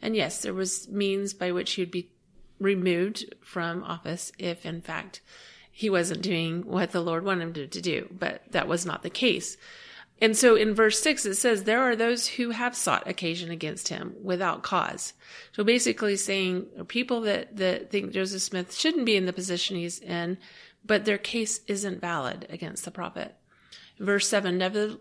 And 0.01 0.15
yes, 0.15 0.41
there 0.41 0.53
was 0.53 0.87
means 0.89 1.33
by 1.33 1.51
which 1.51 1.73
he 1.73 1.81
would 1.81 1.91
be 1.91 2.10
removed 2.61 3.25
from 3.41 3.83
office 3.83 4.31
if 4.37 4.65
in 4.65 4.81
fact 4.81 5.19
he 5.71 5.89
wasn't 5.89 6.21
doing 6.21 6.65
what 6.65 6.91
the 6.91 7.01
Lord 7.01 7.25
wanted 7.25 7.57
him 7.57 7.69
to 7.69 7.81
do, 7.81 8.07
but 8.11 8.43
that 8.51 8.67
was 8.67 8.85
not 8.85 9.03
the 9.03 9.09
case. 9.09 9.57
And 10.21 10.37
so 10.37 10.55
in 10.55 10.75
verse 10.75 11.01
6, 11.01 11.25
it 11.25 11.35
says, 11.35 11.63
There 11.63 11.81
are 11.81 11.95
those 11.95 12.27
who 12.27 12.51
have 12.51 12.75
sought 12.75 13.07
occasion 13.07 13.49
against 13.49 13.87
him 13.87 14.15
without 14.21 14.61
cause. 14.61 15.13
So 15.53 15.63
basically 15.63 16.15
saying 16.15 16.67
people 16.87 17.21
that, 17.21 17.57
that 17.57 17.89
think 17.89 18.11
Joseph 18.11 18.43
Smith 18.43 18.75
shouldn't 18.75 19.07
be 19.07 19.15
in 19.15 19.25
the 19.25 19.33
position 19.33 19.77
he's 19.77 19.99
in, 19.99 20.37
but 20.85 21.05
their 21.05 21.17
case 21.17 21.61
isn't 21.67 22.01
valid 22.01 22.45
against 22.49 22.85
the 22.85 22.91
prophet. 22.91 23.35
Verse 23.99 24.27
7, 24.27 24.57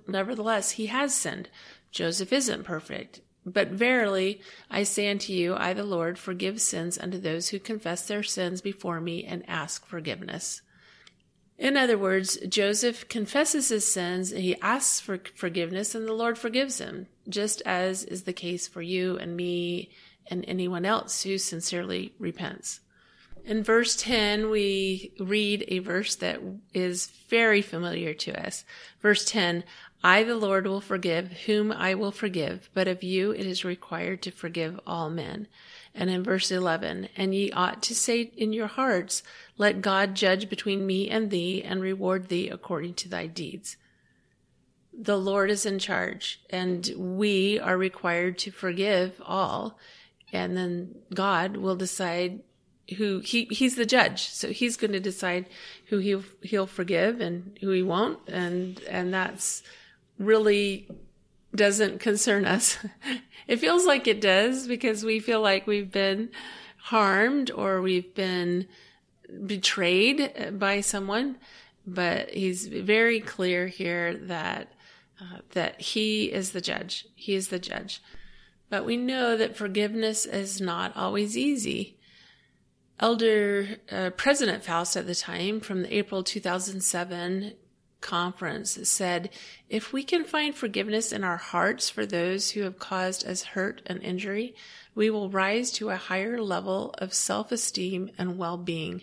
Nevertheless, 0.09 0.73
he 0.73 0.87
has 0.87 1.15
sinned. 1.15 1.51
Joseph 1.91 2.33
isn't 2.33 2.65
perfect. 2.65 3.21
But 3.53 3.69
verily, 3.69 4.41
I 4.71 4.83
say 4.85 5.11
unto 5.11 5.33
you, 5.33 5.55
I 5.57 5.73
the 5.73 5.85
Lord 5.85 6.19
forgive 6.19 6.61
sins 6.61 6.99
unto 6.99 7.19
those 7.19 7.49
who 7.49 7.59
confess 7.59 8.07
their 8.07 8.23
sins 8.23 8.61
before 8.61 9.01
me 9.01 9.25
and 9.25 9.49
ask 9.49 9.87
forgiveness. 9.87 10.63
In 11.59 11.77
other 11.77 11.99
words, 11.99 12.39
Joseph 12.49 13.09
confesses 13.09 13.69
his 13.69 13.93
sins, 13.93 14.31
he 14.31 14.59
asks 14.63 14.99
for 14.99 15.21
forgiveness, 15.35 15.95
and 15.95 16.07
the 16.09 16.15
Lord 16.15 16.39
forgives 16.39 16.79
him, 16.79 17.07
just 17.29 17.61
as 17.67 18.03
is 18.05 18.23
the 18.23 18.33
case 18.33 18.67
for 18.67 18.81
you 18.81 19.19
and 19.19 19.37
me 19.37 19.91
and 20.29 20.45
anyone 20.49 20.87
else 20.87 21.23
who 21.23 21.37
sincerely 21.37 22.15
repents. 22.19 22.81
In 23.45 23.63
verse 23.63 23.97
10, 23.97 24.51
we 24.51 25.13
read 25.19 25.65
a 25.69 25.79
verse 25.81 26.15
that 26.17 26.41
is 26.73 27.07
very 27.29 27.63
familiar 27.63 28.15
to 28.15 28.47
us. 28.47 28.65
Verse 29.01 29.25
10 29.25 29.65
I, 30.03 30.23
the 30.23 30.37
Lord, 30.37 30.67
will 30.67 30.81
forgive 30.81 31.33
whom 31.45 31.71
I 31.71 31.95
will 31.95 32.13
forgive, 32.13 32.71
but 32.73 32.89
of 32.89 33.03
you 33.03 33.33
it 33.33 33.47
is 33.47 33.65
required 33.65 34.23
to 34.23 34.31
forgive 34.31 34.81
all 34.87 35.11
men. 35.11 35.47
And 35.95 36.09
in 36.09 36.23
verse 36.23 36.51
11, 36.51 37.11
and 37.17 37.35
ye 37.35 37.51
ought 37.53 37.83
to 37.83 37.95
say 37.95 38.33
in 38.37 38.53
your 38.53 38.69
hearts, 38.69 39.23
Let 39.59 39.83
God 39.83 40.15
judge 40.15 40.49
between 40.49 40.87
me 40.87 41.11
and 41.11 41.31
thee, 41.31 41.63
and 41.63 41.83
reward 41.83 42.29
thee 42.29 42.49
according 42.49 42.95
to 42.95 43.09
thy 43.09 43.27
deeds. 43.27 43.77
The 44.93 45.19
Lord 45.19 45.51
is 45.51 45.67
in 45.67 45.79
charge, 45.79 46.41
and 46.49 46.91
we 46.97 47.59
are 47.59 47.77
required 47.77 48.39
to 48.39 48.51
forgive 48.51 49.21
all. 49.25 49.79
And 50.33 50.57
then 50.57 50.95
God 51.13 51.57
will 51.57 51.77
decide 51.77 52.41
who 52.97 53.21
he 53.21 53.45
he's 53.51 53.77
the 53.77 53.87
judge 53.87 54.29
so 54.29 54.49
he's 54.49 54.77
going 54.77 54.91
to 54.91 54.99
decide 54.99 55.47
who 55.87 55.99
he'll 55.99 56.25
he'll 56.43 56.67
forgive 56.67 57.21
and 57.21 57.57
who 57.61 57.71
he 57.71 57.83
won't 57.83 58.19
and 58.27 58.81
and 58.89 59.15
that's 59.15 59.63
really 60.21 60.87
doesn't 61.53 61.99
concern 61.99 62.45
us. 62.45 62.79
it 63.49 63.57
feels 63.57 63.87
like 63.87 64.07
it 64.07 64.21
does 64.21 64.69
because 64.69 65.05
we 65.05 65.19
feel 65.19 65.41
like 65.41 65.67
we've 65.67 65.91
been 65.91 66.31
harmed 66.77 67.51
or 67.51 67.83
we've 67.83 68.15
been 68.15 68.69
betrayed 69.47 70.59
by 70.59 70.81
someone. 70.81 71.39
But 71.87 72.31
he's 72.31 72.67
very 72.69 73.21
clear 73.21 73.67
here 73.67 74.15
that 74.15 74.73
uh, 75.21 75.39
that 75.51 75.81
he 75.81 76.27
is 76.27 76.53
the 76.53 76.61
judge. 76.61 77.07
He 77.15 77.35
is 77.35 77.49
the 77.49 77.59
judge. 77.59 78.03
But 78.69 78.85
we 78.85 78.97
know 78.97 79.37
that 79.37 79.57
forgiveness 79.57 80.25
is 80.25 80.61
not 80.61 80.97
always 80.97 81.37
easy. 81.37 81.99
Elder 83.01 83.79
uh, 83.91 84.11
President 84.11 84.63
Faust 84.63 84.97
at 84.97 85.07
the 85.07 85.15
time, 85.15 85.61
from 85.61 85.83
the 85.83 85.95
April 85.95 86.23
2007 86.23 87.55
conference 88.01 88.79
said, 88.89 89.31
if 89.69 89.93
we 89.93 90.03
can 90.03 90.25
find 90.25 90.55
forgiveness 90.55 91.13
in 91.13 91.25
our 91.25 91.37
hearts 91.37 91.91
for 91.91 92.07
those 92.07 92.51
who 92.51 92.63
have 92.63 92.79
caused 92.79 93.27
us 93.27 93.43
hurt 93.43 93.83
and 93.87 94.03
injury, 94.03 94.55
we 94.95 95.11
will 95.11 95.31
rise 95.31 95.71
to 95.73 95.91
a 95.91 95.97
higher 95.97 96.41
level 96.41 96.95
of 96.99 97.15
self 97.15 97.53
esteem 97.53 98.11
and 98.19 98.39
well 98.39 98.57
being. 98.57 99.03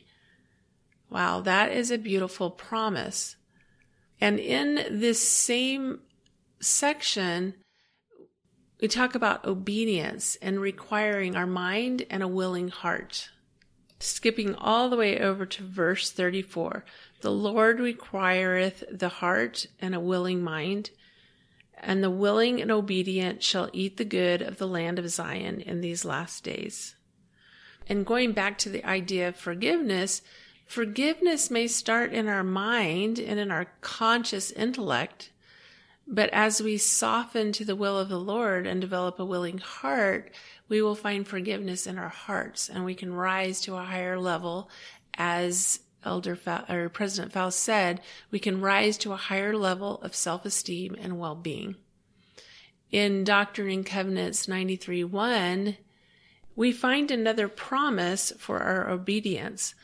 Wow, 1.10 1.41
that 1.41 1.71
is 1.71 1.91
a 1.91 1.97
beautiful 1.97 2.49
promise. 2.49 3.38
And 4.19 4.39
in 4.39 4.99
this 4.99 5.25
same 5.25 5.99
section, 6.60 7.53
we 8.81 8.88
talk 8.88 9.15
about 9.15 9.45
obedience 9.45 10.38
and 10.41 10.60
requiring 10.60 11.36
our 11.36 11.47
mind 11.47 12.05
and 12.10 12.21
a 12.21 12.27
willing 12.27 12.69
heart. 12.69 13.29
Skipping 13.99 14.53
all 14.55 14.89
the 14.89 14.97
way 14.97 15.19
over 15.19 15.45
to 15.45 15.63
verse 15.63 16.12
34. 16.12 16.86
The 17.21 17.32
Lord 17.32 17.80
requireth 17.80 18.84
the 18.91 19.10
heart 19.10 19.65
and 19.80 19.95
a 19.95 19.99
willing 19.99 20.43
mind, 20.43 20.91
and 21.75 22.03
the 22.03 22.12
willing 22.12 22.62
and 22.62 22.71
obedient 22.71 23.41
shall 23.43 23.69
eat 23.73 23.97
the 23.97 24.06
good 24.06 24.41
of 24.41 24.58
the 24.58 24.67
land 24.67 24.99
of 24.99 25.10
Zion 25.10 25.62
in 25.62 25.82
these 25.82 26.06
last 26.06 26.43
days. 26.43 26.95
And 27.89 28.06
going 28.06 28.34
back 28.34 28.58
to 28.60 28.69
the 28.69 28.86
idea 28.86 29.30
of 29.30 29.36
forgiveness, 29.36 30.21
forgiveness 30.65 31.49
may 31.49 31.67
start 31.67 32.13
in 32.13 32.27
our 32.27 32.43
mind 32.43 33.17
and 33.17 33.39
in 33.39 33.49
our 33.51 33.67
conscious 33.82 34.51
intellect, 34.51 35.32
but 36.06 36.30
as 36.32 36.62
we 36.62 36.77
soften 36.77 37.51
to 37.53 37.65
the 37.65 37.75
will 37.75 37.97
of 37.97 38.10
the 38.10 38.19
Lord 38.19 38.67
and 38.67 38.80
develop 38.80 39.19
a 39.19 39.25
willing 39.25 39.58
heart, 39.58 40.32
we 40.69 40.82
will 40.82 40.95
find 40.95 41.27
forgiveness 41.27 41.88
in 41.88 41.97
our 41.97 42.10
hearts 42.10 42.69
and 42.69 42.86
we 42.86 42.95
can 42.95 43.13
rise 43.13 43.62
to 43.62 43.75
a 43.75 43.84
higher 43.84 44.19
level 44.19 44.69
as 45.17 45.80
Elder 46.08 46.36
Fa- 46.36 46.65
or 46.70 46.89
President 46.89 47.34
Faust 47.34 47.60
said, 47.60 48.02
we 48.32 48.39
can 48.39 48.62
rise 48.62 48.98
to 49.00 49.13
a 49.13 49.17
higher 49.17 49.56
level 49.56 50.02
of 50.02 50.15
self-esteem 50.15 50.96
and 51.00 51.20
well-being. 51.20 51.76
In 52.91 53.24
Doctrine 53.24 53.70
and 53.70 53.86
Covenants 53.86 54.48
93:1, 54.48 55.78
we 56.56 56.72
find 56.72 57.12
another 57.12 57.48
promise 57.48 58.32
for 58.39 58.60
our 58.60 58.89
obedience. 58.89 59.76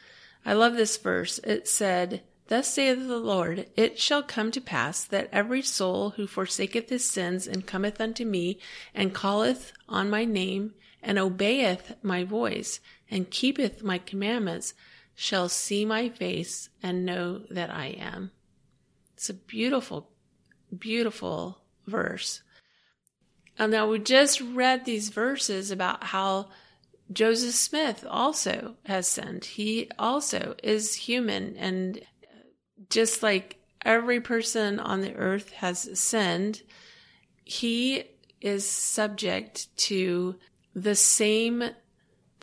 I 0.46 0.54
love 0.54 0.76
this 0.76 0.98
verse. 0.98 1.40
It 1.44 1.68
said, 1.68 2.24
Thus 2.48 2.74
saith 2.74 3.08
the 3.08 3.18
Lord, 3.18 3.68
It 3.76 4.00
shall 4.00 4.24
come 4.24 4.52
to 4.52 4.62
pass 4.62 5.04
that 5.06 5.30
every 5.32 5.62
soul 5.62 6.12
who 6.12 6.28
forsaketh 6.28 6.90
his 6.90 7.06
sins 7.06 7.48
and 7.48 7.68
cometh 7.68 8.02
unto 8.02 8.26
me, 8.26 8.58
and 8.94 9.16
calleth 9.16 9.74
on 9.88 10.10
my 10.10 10.26
name, 10.26 10.74
and 11.02 11.20
obeyeth 11.20 11.96
my 12.02 12.24
voice, 12.24 12.80
and 13.10 13.30
keepeth 13.30 13.84
my 13.84 13.98
commandments, 13.98 14.74
shall 15.15 15.49
see 15.49 15.86
my 15.86 16.10
face 16.10 16.69
and 16.82 17.06
know 17.06 17.41
that 17.49 17.69
I 17.69 17.88
am. 17.88 18.32
It's 19.15 19.30
a 19.30 19.34
beautiful, 19.34 20.10
beautiful 20.78 21.60
verse. 21.86 22.41
And 23.58 23.71
now 23.71 23.88
we 23.88 23.99
just 23.99 24.41
read 24.41 24.86
these 24.86 25.10
verses 25.10 25.69
about 25.69 26.04
how 26.06 26.49
Joseph 27.12 27.54
Smith 27.54 28.06
also 28.10 28.76
has 28.86 29.08
sinned. 29.08 29.45
He 29.45 29.89
also 29.99 30.56
is 30.63 30.95
human 30.95 31.56
and 31.58 32.02
just 32.89 33.21
like 33.21 33.60
every 33.86 34.21
person 34.21 34.80
on 34.80 35.02
the 35.02 35.13
earth 35.15 35.52
has 35.52 35.99
sinned, 35.99 36.62
he 37.43 38.04
is 38.41 38.67
subject 38.67 39.76
to 39.78 40.36
the 40.76 40.95
same 40.95 41.63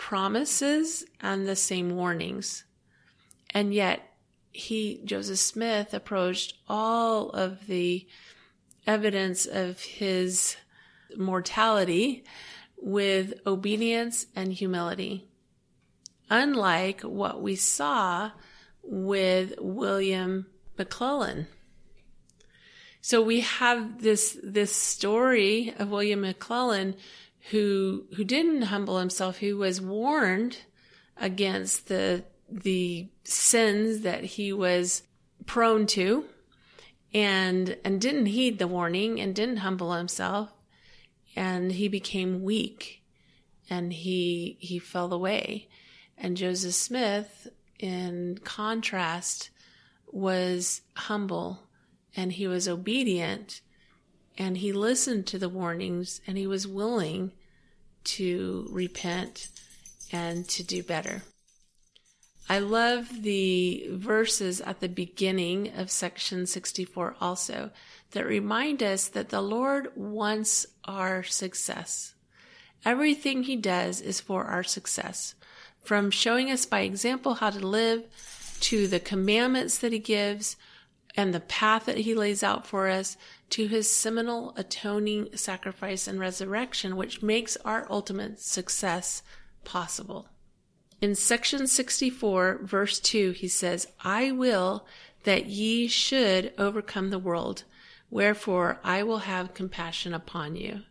promises 0.01 1.05
and 1.21 1.47
the 1.47 1.55
same 1.55 1.95
warnings. 1.95 2.65
And 3.51 3.75
yet, 3.75 4.01
he, 4.51 5.03
Joseph 5.05 5.39
Smith, 5.39 5.93
approached 5.93 6.55
all 6.67 7.29
of 7.31 7.67
the 7.67 8.09
evidence 8.87 9.45
of 9.45 9.79
his 9.83 10.57
mortality 11.19 12.25
with 12.79 13.35
obedience 13.47 14.25
and 14.35 14.55
humility. 14.55 15.29
Unlike 16.31 17.03
what 17.03 17.43
we 17.43 17.55
saw 17.55 18.31
with 18.83 19.53
William 19.59 20.47
McLellin. 20.79 21.47
So 23.03 23.21
we 23.21 23.41
have 23.41 24.01
this, 24.03 24.39
this 24.43 24.75
story 24.75 25.75
of 25.79 25.91
William 25.91 26.23
McLellin 26.23 26.95
who 27.51 28.07
who 28.17 28.25
didn't 28.25 28.63
humble 28.63 28.99
himself, 28.99 29.39
who 29.39 29.57
was 29.57 29.81
warned 29.81 30.59
against 31.17 31.89
the 31.89 32.25
the 32.49 33.09
sins 33.25 34.01
that 34.01 34.25
he 34.25 34.53
was 34.53 35.03
prone 35.47 35.87
to 35.87 36.25
and 37.15 37.77
and 37.85 38.01
didn't 38.01 38.27
heed 38.27 38.59
the 38.59 38.67
warning 38.69 39.21
and 39.21 39.35
didn't 39.35 39.59
humble 39.59 39.93
himself. 39.95 40.51
And 41.37 41.73
he 41.73 41.89
became 41.89 42.43
weak 42.43 43.03
and 43.69 43.93
he 43.93 44.57
he 44.61 44.79
fell 44.79 45.13
away. 45.13 45.69
And 46.19 46.37
Joseph 46.37 46.75
Smith 46.75 47.49
in 47.79 48.39
contrast 48.45 49.51
was 50.13 50.83
humble 50.95 51.63
and 52.17 52.33
he 52.33 52.47
was 52.47 52.69
obedient 52.69 53.61
and 54.39 54.59
he 54.59 54.73
listened 54.73 55.27
to 55.29 55.39
the 55.39 55.49
warnings 55.49 56.21
and 56.27 56.39
he 56.39 56.47
was 56.47 56.67
willing 56.67 57.33
to 58.05 58.67
repent 58.71 59.49
and 60.13 60.49
to 60.49 60.63
do 60.63 60.83
better. 60.83 61.23
I 62.49 62.59
love 62.59 63.23
the 63.23 63.89
verses 63.93 64.61
at 64.61 64.81
the 64.81 64.89
beginning 64.89 65.73
of 65.77 65.91
section 65.91 66.47
64 66.47 67.15
also 67.21 67.71
that 68.11 68.27
remind 68.27 68.83
us 68.83 69.07
that 69.09 69.29
the 69.29 69.41
Lord 69.41 69.93
wants 69.95 70.67
our 70.85 71.23
success. 71.23 72.15
Everything 72.85 73.45
he 73.45 73.55
does 73.55 74.01
is 74.01 74.21
for 74.21 74.47
our 74.47 74.65
success. 74.65 75.35
From 75.85 76.11
showing 76.11 76.51
us 76.51 76.67
by 76.67 76.81
example 76.81 77.35
how 77.35 77.51
to 77.51 77.65
live 77.65 78.05
to 78.63 78.89
the 78.89 79.01
commandments 79.01 79.79
that 79.79 79.93
he 79.93 79.99
gives 80.01 80.57
and 81.17 81.33
the 81.33 81.41
path 81.41 81.87
that 81.87 81.99
he 81.99 82.15
lays 82.15 82.43
out 82.43 82.67
for 82.67 82.89
us 82.89 83.17
to 83.51 83.67
his 83.67 83.91
seminal 83.91 84.55
atoning 84.57 85.29
sacrifice 85.37 86.07
and 86.07 86.19
resurrection, 86.19 86.97
which 86.97 87.23
makes 87.23 87.57
our 87.65 87.87
ultimate 87.91 88.41
success 88.41 89.23
possible. 89.65 90.29
In 91.01 91.15
section 91.15 91.67
64, 91.67 92.61
verse 92.63 93.01
2, 93.01 93.33
he 93.33 93.49
says, 93.49 93.89
I 94.03 94.31
will 94.33 94.87
that 95.25 95.47
ye 95.47 95.89
should 95.89 96.53
overcome 96.59 97.11
the 97.11 97.19
world, 97.19 97.65
wherefore 98.11 98.81
I 98.85 99.03
will 99.03 99.19
have 99.19 99.55
compassion 99.55 100.15
upon 100.15 100.57
you. 100.57 100.83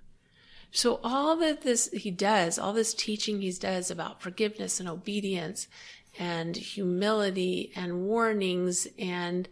So 0.72 1.00
all 1.04 1.36
that 1.38 1.62
this 1.62 1.90
he 1.92 2.12
does, 2.12 2.60
all 2.60 2.74
this 2.74 2.94
teaching 2.94 3.42
he 3.42 3.52
does 3.52 3.90
about 3.90 4.22
forgiveness 4.22 4.80
and 4.80 4.88
obedience 4.88 5.68
and 6.18 6.56
humility 6.56 7.72
and 7.76 8.06
warnings 8.06 8.88
and 8.98 9.48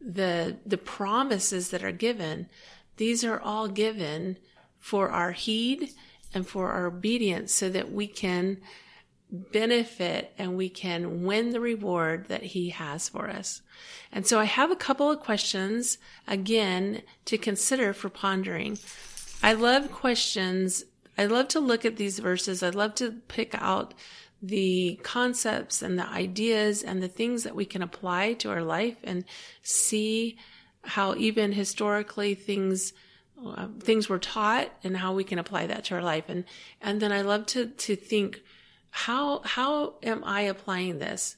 the 0.00 0.56
the 0.64 0.78
promises 0.78 1.70
that 1.70 1.84
are 1.84 1.92
given, 1.92 2.48
these 2.96 3.24
are 3.24 3.40
all 3.40 3.68
given 3.68 4.36
for 4.78 5.10
our 5.10 5.32
heed 5.32 5.90
and 6.34 6.46
for 6.46 6.70
our 6.70 6.86
obedience 6.86 7.52
so 7.52 7.68
that 7.68 7.92
we 7.92 8.06
can 8.06 8.58
benefit 9.30 10.32
and 10.36 10.56
we 10.56 10.68
can 10.68 11.24
win 11.24 11.50
the 11.50 11.60
reward 11.60 12.26
that 12.28 12.42
he 12.42 12.70
has 12.70 13.08
for 13.08 13.30
us. 13.30 13.62
And 14.10 14.26
so 14.26 14.38
I 14.38 14.44
have 14.44 14.70
a 14.70 14.76
couple 14.76 15.10
of 15.10 15.20
questions 15.20 15.96
again 16.28 17.02
to 17.24 17.38
consider 17.38 17.92
for 17.94 18.10
pondering. 18.10 18.78
I 19.42 19.54
love 19.54 19.90
questions. 19.90 20.84
I 21.18 21.26
love 21.26 21.48
to 21.48 21.60
look 21.60 21.84
at 21.84 21.96
these 21.96 22.18
verses. 22.18 22.62
I 22.62 22.70
love 22.70 22.94
to 22.96 23.12
pick 23.28 23.54
out 23.54 23.94
the 24.40 24.98
concepts 25.02 25.82
and 25.82 25.98
the 25.98 26.08
ideas 26.08 26.82
and 26.82 27.02
the 27.02 27.08
things 27.08 27.44
that 27.44 27.54
we 27.54 27.64
can 27.64 27.82
apply 27.82 28.34
to 28.34 28.50
our 28.50 28.62
life 28.62 28.96
and 29.04 29.24
see 29.62 30.36
how 30.82 31.14
even 31.14 31.52
historically 31.52 32.34
things 32.34 32.92
uh, 33.44 33.66
things 33.80 34.08
were 34.08 34.18
taught 34.18 34.72
and 34.84 34.96
how 34.96 35.12
we 35.12 35.24
can 35.24 35.38
apply 35.38 35.66
that 35.66 35.84
to 35.84 35.94
our 35.94 36.02
life 36.02 36.24
and 36.28 36.44
and 36.80 37.00
then 37.00 37.12
I 37.12 37.22
love 37.22 37.46
to 37.46 37.66
to 37.66 37.94
think 37.94 38.40
how 38.90 39.40
how 39.40 39.94
am 40.02 40.22
I 40.24 40.42
applying 40.42 40.98
this? 40.98 41.36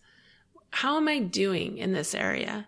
How 0.71 0.97
am 0.97 1.09
I 1.09 1.19
doing 1.21 1.79
in 1.79 1.93
this 1.93 2.15
area? 2.15 2.67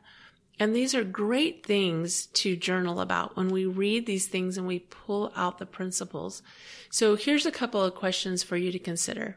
And 0.58 0.74
these 0.74 0.94
are 0.94 1.04
great 1.04 1.66
things 1.66 2.26
to 2.26 2.56
journal 2.56 3.00
about 3.00 3.36
when 3.36 3.50
we 3.50 3.66
read 3.66 4.06
these 4.06 4.26
things 4.26 4.56
and 4.56 4.66
we 4.66 4.78
pull 4.78 5.32
out 5.36 5.58
the 5.58 5.66
principles. 5.66 6.42
So 6.90 7.14
here's 7.14 7.44
a 7.44 7.52
couple 7.52 7.82
of 7.82 7.94
questions 7.94 8.42
for 8.42 8.56
you 8.56 8.72
to 8.72 8.78
consider. 8.78 9.36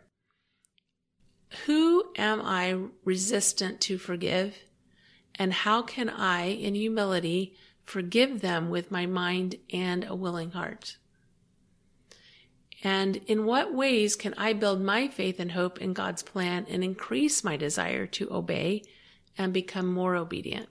Who 1.65 2.05
am 2.15 2.41
I 2.41 2.77
resistant 3.03 3.81
to 3.81 3.97
forgive? 3.97 4.55
And 5.35 5.51
how 5.51 5.81
can 5.81 6.09
I, 6.09 6.45
in 6.45 6.75
humility, 6.75 7.55
forgive 7.83 8.41
them 8.41 8.69
with 8.69 8.91
my 8.91 9.05
mind 9.05 9.55
and 9.73 10.05
a 10.05 10.15
willing 10.15 10.51
heart? 10.51 10.97
And 12.81 13.17
in 13.27 13.45
what 13.45 13.73
ways 13.73 14.15
can 14.15 14.33
I 14.35 14.53
build 14.53 14.81
my 14.81 15.09
faith 15.09 15.39
and 15.39 15.51
hope 15.51 15.81
in 15.81 15.91
God's 15.91 16.23
plan 16.23 16.65
and 16.69 16.81
increase 16.81 17.43
my 17.43 17.57
desire 17.57 18.05
to 18.07 18.31
obey 18.31 18.83
and 19.37 19.51
become 19.51 19.87
more 19.87 20.15
obedient? 20.15 20.69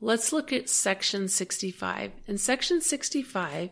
Let's 0.00 0.32
look 0.32 0.52
at 0.52 0.70
section 0.70 1.28
65. 1.28 2.12
In 2.26 2.38
section 2.38 2.80
65, 2.80 3.70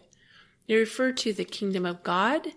they 0.67 0.75
refer 0.75 1.13
to 1.13 1.33
the 1.33 1.45
kingdom 1.45 1.87
of 1.87 2.03
God 2.03 2.49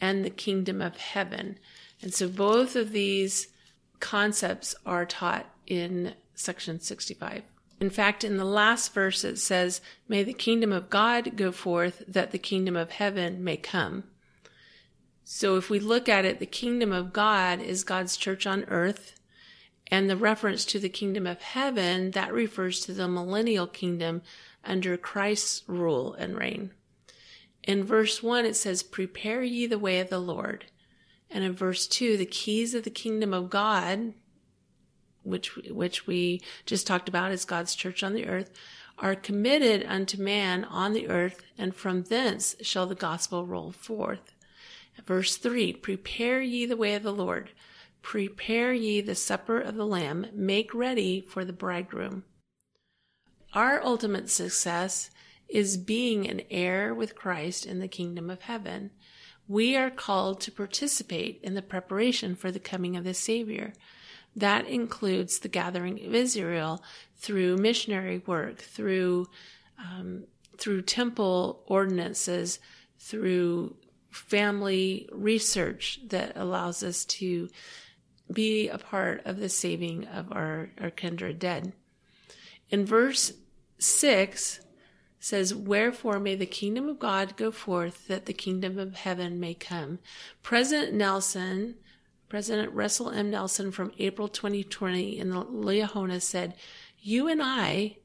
and 0.00 0.24
the 0.24 0.30
kingdom 0.30 0.80
of 0.80 0.96
heaven. 0.96 1.58
And 2.00 2.12
so 2.12 2.28
both 2.28 2.74
of 2.74 2.90
these 2.90 3.48
concepts 4.00 4.74
are 4.84 5.06
taught 5.06 5.46
in 5.68 6.14
section 6.34 6.80
65. 6.80 7.44
In 7.80 7.90
fact, 7.90 8.24
in 8.24 8.36
the 8.36 8.44
last 8.44 8.92
verse, 8.92 9.24
it 9.24 9.38
says, 9.38 9.80
May 10.08 10.24
the 10.24 10.32
kingdom 10.32 10.72
of 10.72 10.90
God 10.90 11.36
go 11.36 11.52
forth, 11.52 12.02
that 12.08 12.32
the 12.32 12.38
kingdom 12.38 12.76
of 12.76 12.90
heaven 12.90 13.42
may 13.42 13.56
come. 13.56 14.04
So 15.24 15.56
if 15.56 15.70
we 15.70 15.78
look 15.78 16.08
at 16.08 16.24
it, 16.24 16.40
the 16.40 16.46
kingdom 16.46 16.92
of 16.92 17.12
God 17.12 17.60
is 17.60 17.84
God's 17.84 18.16
church 18.16 18.46
on 18.46 18.64
earth. 18.64 19.18
And 19.92 20.08
the 20.08 20.16
reference 20.16 20.64
to 20.64 20.78
the 20.78 20.88
kingdom 20.88 21.26
of 21.26 21.42
heaven, 21.42 22.12
that 22.12 22.32
refers 22.32 22.80
to 22.80 22.94
the 22.94 23.06
millennial 23.06 23.66
kingdom 23.66 24.22
under 24.64 24.96
Christ's 24.96 25.64
rule 25.66 26.14
and 26.14 26.34
reign. 26.34 26.70
In 27.62 27.84
verse 27.84 28.22
1, 28.22 28.46
it 28.46 28.56
says, 28.56 28.82
Prepare 28.82 29.42
ye 29.42 29.66
the 29.66 29.78
way 29.78 30.00
of 30.00 30.08
the 30.08 30.18
Lord. 30.18 30.64
And 31.30 31.44
in 31.44 31.52
verse 31.52 31.86
2, 31.86 32.16
the 32.16 32.24
keys 32.24 32.72
of 32.72 32.84
the 32.84 32.90
kingdom 32.90 33.34
of 33.34 33.50
God, 33.50 34.14
which 35.24 35.56
which 35.56 36.06
we 36.06 36.40
just 36.64 36.86
talked 36.86 37.10
about 37.10 37.30
as 37.30 37.44
God's 37.44 37.74
church 37.74 38.02
on 38.02 38.14
the 38.14 38.26
earth, 38.26 38.50
are 38.96 39.14
committed 39.14 39.84
unto 39.86 40.16
man 40.16 40.64
on 40.64 40.94
the 40.94 41.08
earth, 41.08 41.42
and 41.58 41.74
from 41.74 42.04
thence 42.04 42.56
shall 42.62 42.86
the 42.86 42.94
gospel 42.94 43.44
roll 43.44 43.72
forth. 43.72 44.32
Verse 45.04 45.36
3 45.36 45.74
Prepare 45.74 46.40
ye 46.40 46.64
the 46.64 46.78
way 46.78 46.94
of 46.94 47.02
the 47.02 47.12
Lord, 47.12 47.50
prepare 48.02 48.72
ye 48.72 49.00
the 49.00 49.14
supper 49.14 49.60
of 49.60 49.76
the 49.76 49.86
Lamb, 49.86 50.26
make 50.34 50.74
ready 50.74 51.20
for 51.20 51.44
the 51.44 51.52
bridegroom. 51.52 52.24
Our 53.54 53.82
ultimate 53.82 54.28
success 54.28 55.10
is 55.48 55.76
being 55.76 56.28
an 56.28 56.42
heir 56.50 56.94
with 56.94 57.14
Christ 57.14 57.66
in 57.66 57.78
the 57.78 57.88
kingdom 57.88 58.30
of 58.30 58.42
heaven. 58.42 58.90
We 59.46 59.76
are 59.76 59.90
called 59.90 60.40
to 60.42 60.52
participate 60.52 61.40
in 61.42 61.54
the 61.54 61.62
preparation 61.62 62.34
for 62.34 62.50
the 62.50 62.60
coming 62.60 62.96
of 62.96 63.04
the 63.04 63.14
Savior. 63.14 63.74
That 64.34 64.66
includes 64.66 65.38
the 65.38 65.48
gathering 65.48 66.04
of 66.06 66.14
Israel 66.14 66.82
through 67.16 67.58
missionary 67.58 68.22
work, 68.26 68.58
through 68.58 69.26
um, 69.78 70.24
through 70.58 70.82
temple 70.82 71.64
ordinances, 71.66 72.60
through 72.98 73.76
family 74.10 75.08
research 75.12 76.00
that 76.08 76.32
allows 76.36 76.82
us 76.82 77.04
to 77.06 77.48
be 78.30 78.68
a 78.68 78.78
part 78.78 79.24
of 79.24 79.38
the 79.38 79.48
saving 79.48 80.06
of 80.06 80.32
our, 80.32 80.70
our 80.80 80.90
kindred 80.90 81.38
dead. 81.38 81.72
In 82.70 82.84
verse 82.84 83.32
6 83.78 84.60
says, 85.20 85.54
Wherefore 85.54 86.18
may 86.18 86.34
the 86.34 86.46
kingdom 86.46 86.88
of 86.88 86.98
God 86.98 87.36
go 87.36 87.50
forth, 87.50 88.08
that 88.08 88.26
the 88.26 88.32
kingdom 88.32 88.78
of 88.78 88.94
heaven 88.94 89.38
may 89.38 89.54
come. 89.54 89.98
President 90.42 90.94
Nelson 90.94 91.74
President 92.32 92.72
Russell 92.72 93.10
M. 93.10 93.28
Nelson 93.28 93.70
from 93.70 93.92
April 93.98 94.26
2020 94.26 95.18
in 95.18 95.28
the 95.28 95.44
Liahona 95.44 96.18
said, 96.18 96.54
You 96.98 97.28
and 97.28 97.42
I 97.42 97.98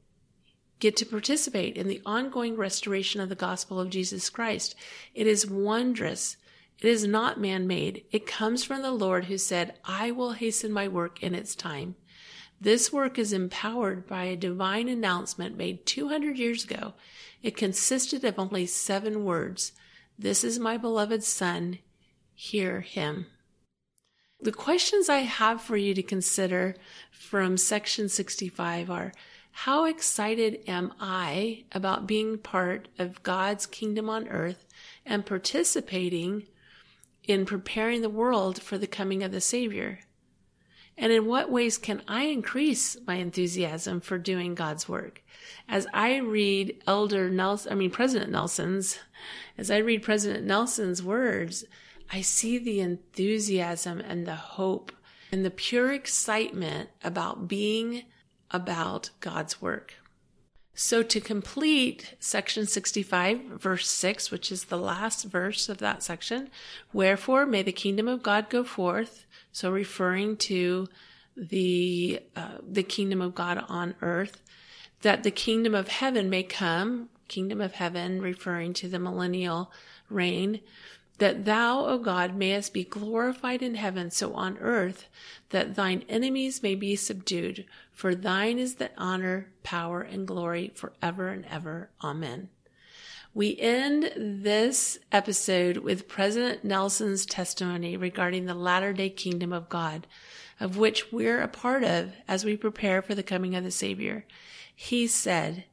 get 0.80 0.98
to 0.98 1.06
participate 1.06 1.78
in 1.78 1.88
the 1.88 2.02
ongoing 2.04 2.54
restoration 2.54 3.22
of 3.22 3.30
the 3.30 3.34
gospel 3.34 3.80
of 3.80 3.88
Jesus 3.88 4.28
Christ. 4.28 4.74
It 5.14 5.26
is 5.26 5.50
wondrous. 5.50 6.36
It 6.80 6.88
is 6.88 7.06
not 7.06 7.40
man 7.40 7.66
made. 7.66 8.04
It 8.12 8.26
comes 8.26 8.62
from 8.62 8.82
the 8.82 8.92
Lord 8.92 9.24
who 9.24 9.36
said, 9.36 9.74
I 9.84 10.12
will 10.12 10.32
hasten 10.32 10.70
my 10.70 10.86
work 10.86 11.22
in 11.22 11.34
its 11.34 11.56
time. 11.56 11.96
This 12.60 12.92
work 12.92 13.18
is 13.18 13.32
empowered 13.32 14.06
by 14.06 14.24
a 14.24 14.36
divine 14.36 14.88
announcement 14.88 15.56
made 15.56 15.86
200 15.86 16.38
years 16.38 16.64
ago. 16.64 16.94
It 17.42 17.56
consisted 17.56 18.24
of 18.24 18.38
only 18.38 18.66
seven 18.66 19.24
words. 19.24 19.72
This 20.18 20.44
is 20.44 20.58
my 20.58 20.76
beloved 20.76 21.24
son. 21.24 21.78
Hear 22.34 22.80
him. 22.80 23.26
The 24.40 24.52
questions 24.52 25.08
I 25.08 25.18
have 25.18 25.60
for 25.60 25.76
you 25.76 25.94
to 25.94 26.02
consider 26.02 26.76
from 27.10 27.56
section 27.56 28.08
65 28.08 28.88
are 28.88 29.12
How 29.50 29.84
excited 29.84 30.60
am 30.68 30.94
I 31.00 31.64
about 31.72 32.06
being 32.06 32.38
part 32.38 32.86
of 33.00 33.22
God's 33.24 33.66
kingdom 33.66 34.08
on 34.08 34.28
earth 34.28 34.64
and 35.04 35.26
participating 35.26 36.46
in 37.28 37.44
preparing 37.44 38.00
the 38.00 38.08
world 38.08 38.60
for 38.60 38.78
the 38.78 38.86
coming 38.86 39.22
of 39.22 39.30
the 39.30 39.40
Savior? 39.40 40.00
And 40.96 41.12
in 41.12 41.26
what 41.26 41.52
ways 41.52 41.78
can 41.78 42.02
I 42.08 42.24
increase 42.24 42.96
my 43.06 43.14
enthusiasm 43.16 44.00
for 44.00 44.18
doing 44.18 44.56
God's 44.56 44.88
work? 44.88 45.22
As 45.68 45.86
I 45.94 46.16
read 46.16 46.82
Elder 46.88 47.30
Nelson, 47.30 47.70
I 47.70 47.76
mean, 47.76 47.90
President 47.90 48.32
Nelson's, 48.32 48.98
as 49.56 49.70
I 49.70 49.76
read 49.76 50.02
President 50.02 50.44
Nelson's 50.44 51.00
words, 51.00 51.64
I 52.10 52.22
see 52.22 52.58
the 52.58 52.80
enthusiasm 52.80 54.00
and 54.00 54.26
the 54.26 54.34
hope 54.34 54.90
and 55.30 55.44
the 55.44 55.50
pure 55.50 55.92
excitement 55.92 56.88
about 57.04 57.46
being 57.46 58.04
about 58.50 59.10
God's 59.20 59.62
work. 59.62 59.94
So, 60.80 61.02
to 61.02 61.20
complete 61.20 62.14
section 62.20 62.64
65, 62.64 63.40
verse 63.46 63.88
6, 63.88 64.30
which 64.30 64.52
is 64.52 64.66
the 64.66 64.76
last 64.76 65.24
verse 65.24 65.68
of 65.68 65.78
that 65.78 66.04
section, 66.04 66.50
wherefore 66.92 67.46
may 67.46 67.64
the 67.64 67.72
kingdom 67.72 68.06
of 68.06 68.22
God 68.22 68.48
go 68.48 68.62
forth. 68.62 69.26
So, 69.50 69.72
referring 69.72 70.36
to 70.36 70.86
the, 71.36 72.20
uh, 72.36 72.58
the 72.62 72.84
kingdom 72.84 73.20
of 73.20 73.34
God 73.34 73.64
on 73.68 73.96
earth, 74.02 74.40
that 75.02 75.24
the 75.24 75.32
kingdom 75.32 75.74
of 75.74 75.88
heaven 75.88 76.30
may 76.30 76.44
come, 76.44 77.08
kingdom 77.26 77.60
of 77.60 77.72
heaven, 77.72 78.22
referring 78.22 78.72
to 78.74 78.88
the 78.88 79.00
millennial 79.00 79.72
reign, 80.08 80.60
that 81.18 81.44
thou, 81.44 81.86
O 81.86 81.98
God, 81.98 82.36
mayest 82.36 82.72
be 82.72 82.84
glorified 82.84 83.62
in 83.62 83.74
heaven, 83.74 84.12
so 84.12 84.32
on 84.34 84.56
earth, 84.58 85.08
that 85.50 85.74
thine 85.74 86.04
enemies 86.08 86.62
may 86.62 86.76
be 86.76 86.94
subdued. 86.94 87.64
For 87.98 88.14
thine 88.14 88.60
is 88.60 88.76
the 88.76 88.92
honor, 88.96 89.48
power, 89.64 90.02
and 90.02 90.24
glory 90.24 90.70
forever 90.72 91.30
and 91.30 91.44
ever. 91.46 91.90
Amen. 92.00 92.48
We 93.34 93.58
end 93.58 94.12
this 94.14 95.00
episode 95.10 95.78
with 95.78 96.06
President 96.06 96.62
Nelson's 96.62 97.26
testimony 97.26 97.96
regarding 97.96 98.44
the 98.44 98.54
latter 98.54 98.92
day 98.92 99.10
kingdom 99.10 99.52
of 99.52 99.68
God, 99.68 100.06
of 100.60 100.76
which 100.76 101.10
we're 101.10 101.42
a 101.42 101.48
part 101.48 101.82
of 101.82 102.12
as 102.28 102.44
we 102.44 102.56
prepare 102.56 103.02
for 103.02 103.16
the 103.16 103.24
coming 103.24 103.56
of 103.56 103.64
the 103.64 103.72
Savior. 103.72 104.24
He 104.72 105.08
said, 105.08 105.64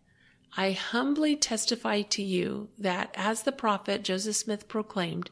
I 0.57 0.71
humbly 0.71 1.35
testify 1.35 2.01
to 2.01 2.23
you 2.23 2.69
that, 2.79 3.13
as 3.13 3.43
the 3.43 3.51
prophet 3.51 4.03
Joseph 4.03 4.35
Smith 4.35 4.67
proclaimed, 4.67 5.29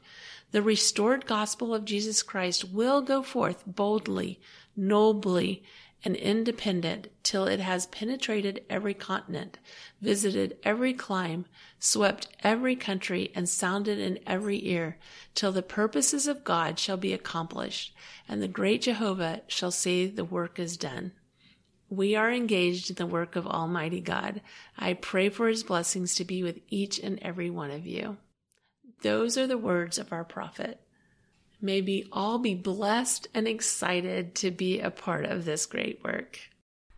the 0.51 0.61
restored 0.61 1.25
gospel 1.25 1.73
of 1.73 1.85
Jesus 1.85 2.21
Christ 2.21 2.71
will 2.71 3.01
go 3.01 3.23
forth 3.23 3.63
boldly, 3.65 4.39
nobly, 4.77 5.63
and 6.03 6.15
independent 6.15 7.07
till 7.23 7.45
it 7.45 7.59
has 7.59 7.85
penetrated 7.87 8.63
every 8.69 8.93
continent, 8.93 9.57
visited 10.01 10.57
every 10.63 10.93
clime, 10.93 11.45
swept 11.79 12.27
every 12.43 12.75
country, 12.75 13.31
and 13.33 13.47
sounded 13.47 13.99
in 13.99 14.19
every 14.27 14.67
ear, 14.67 14.97
till 15.33 15.51
the 15.51 15.61
purposes 15.61 16.27
of 16.27 16.43
God 16.43 16.77
shall 16.77 16.97
be 16.97 17.13
accomplished, 17.13 17.95
and 18.27 18.41
the 18.41 18.47
great 18.47 18.81
Jehovah 18.81 19.41
shall 19.47 19.71
say 19.71 20.05
the 20.05 20.25
work 20.25 20.59
is 20.59 20.77
done. 20.77 21.13
We 21.89 22.15
are 22.15 22.31
engaged 22.31 22.89
in 22.89 22.95
the 22.95 23.05
work 23.05 23.35
of 23.35 23.45
Almighty 23.47 24.01
God. 24.01 24.41
I 24.77 24.93
pray 24.93 25.29
for 25.29 25.47
his 25.47 25.63
blessings 25.63 26.15
to 26.15 26.25
be 26.25 26.43
with 26.43 26.59
each 26.69 26.99
and 26.99 27.19
every 27.21 27.49
one 27.49 27.71
of 27.71 27.85
you. 27.85 28.17
Those 29.03 29.37
are 29.37 29.47
the 29.47 29.57
words 29.57 29.97
of 29.97 30.11
our 30.11 30.23
prophet. 30.23 30.79
May 31.63 31.79
we 31.79 32.09
all 32.11 32.39
be 32.39 32.55
blessed 32.55 33.29
and 33.33 33.47
excited 33.47 34.35
to 34.35 34.51
be 34.51 34.81
a 34.81 34.91
part 34.91 35.23
of 35.23 35.45
this 35.45 35.65
great 35.65 36.03
work. 36.03 36.37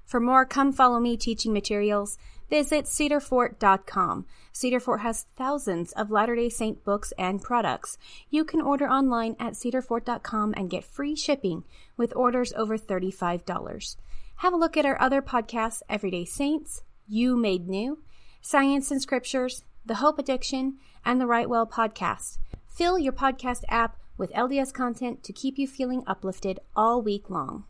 For 0.05 0.19
more 0.19 0.43
Come 0.43 0.73
Follow 0.73 0.99
Me 0.99 1.17
teaching 1.17 1.53
materials, 1.53 2.17
visit 2.49 2.85
cedarfort.com. 2.85 4.25
Cedar 4.51 4.79
Fort 4.79 5.01
has 5.01 5.27
thousands 5.35 5.91
of 5.91 6.09
Latter 6.09 6.35
day 6.35 6.49
Saint 6.49 6.83
books 6.83 7.13
and 7.15 7.43
products. 7.43 7.99
You 8.31 8.43
can 8.43 8.59
order 8.59 8.89
online 8.89 9.35
at 9.39 9.53
cedarfort.com 9.53 10.55
and 10.57 10.67
get 10.71 10.83
free 10.83 11.15
shipping 11.15 11.63
with 11.95 12.15
orders 12.15 12.51
over 12.53 12.75
$35. 12.75 13.97
Have 14.37 14.53
a 14.53 14.57
look 14.57 14.75
at 14.75 14.85
our 14.85 14.99
other 14.99 15.21
podcasts 15.21 15.83
Everyday 15.87 16.25
Saints, 16.25 16.81
You 17.07 17.37
Made 17.37 17.67
New, 17.69 17.99
Science 18.41 18.89
and 18.89 18.99
Scriptures, 18.99 19.63
The 19.85 19.95
Hope 19.95 20.17
Addiction, 20.17 20.79
and 21.05 21.21
the 21.21 21.27
Right 21.27 21.47
Well 21.47 21.67
podcast. 21.67 22.39
Fill 22.67 22.97
your 22.97 23.13
podcast 23.13 23.61
app 23.69 23.97
with 24.17 24.31
LDS 24.33 24.73
content 24.73 25.23
to 25.23 25.33
keep 25.33 25.57
you 25.57 25.67
feeling 25.67 26.03
uplifted 26.07 26.59
all 26.75 27.01
week 27.01 27.29
long. 27.29 27.65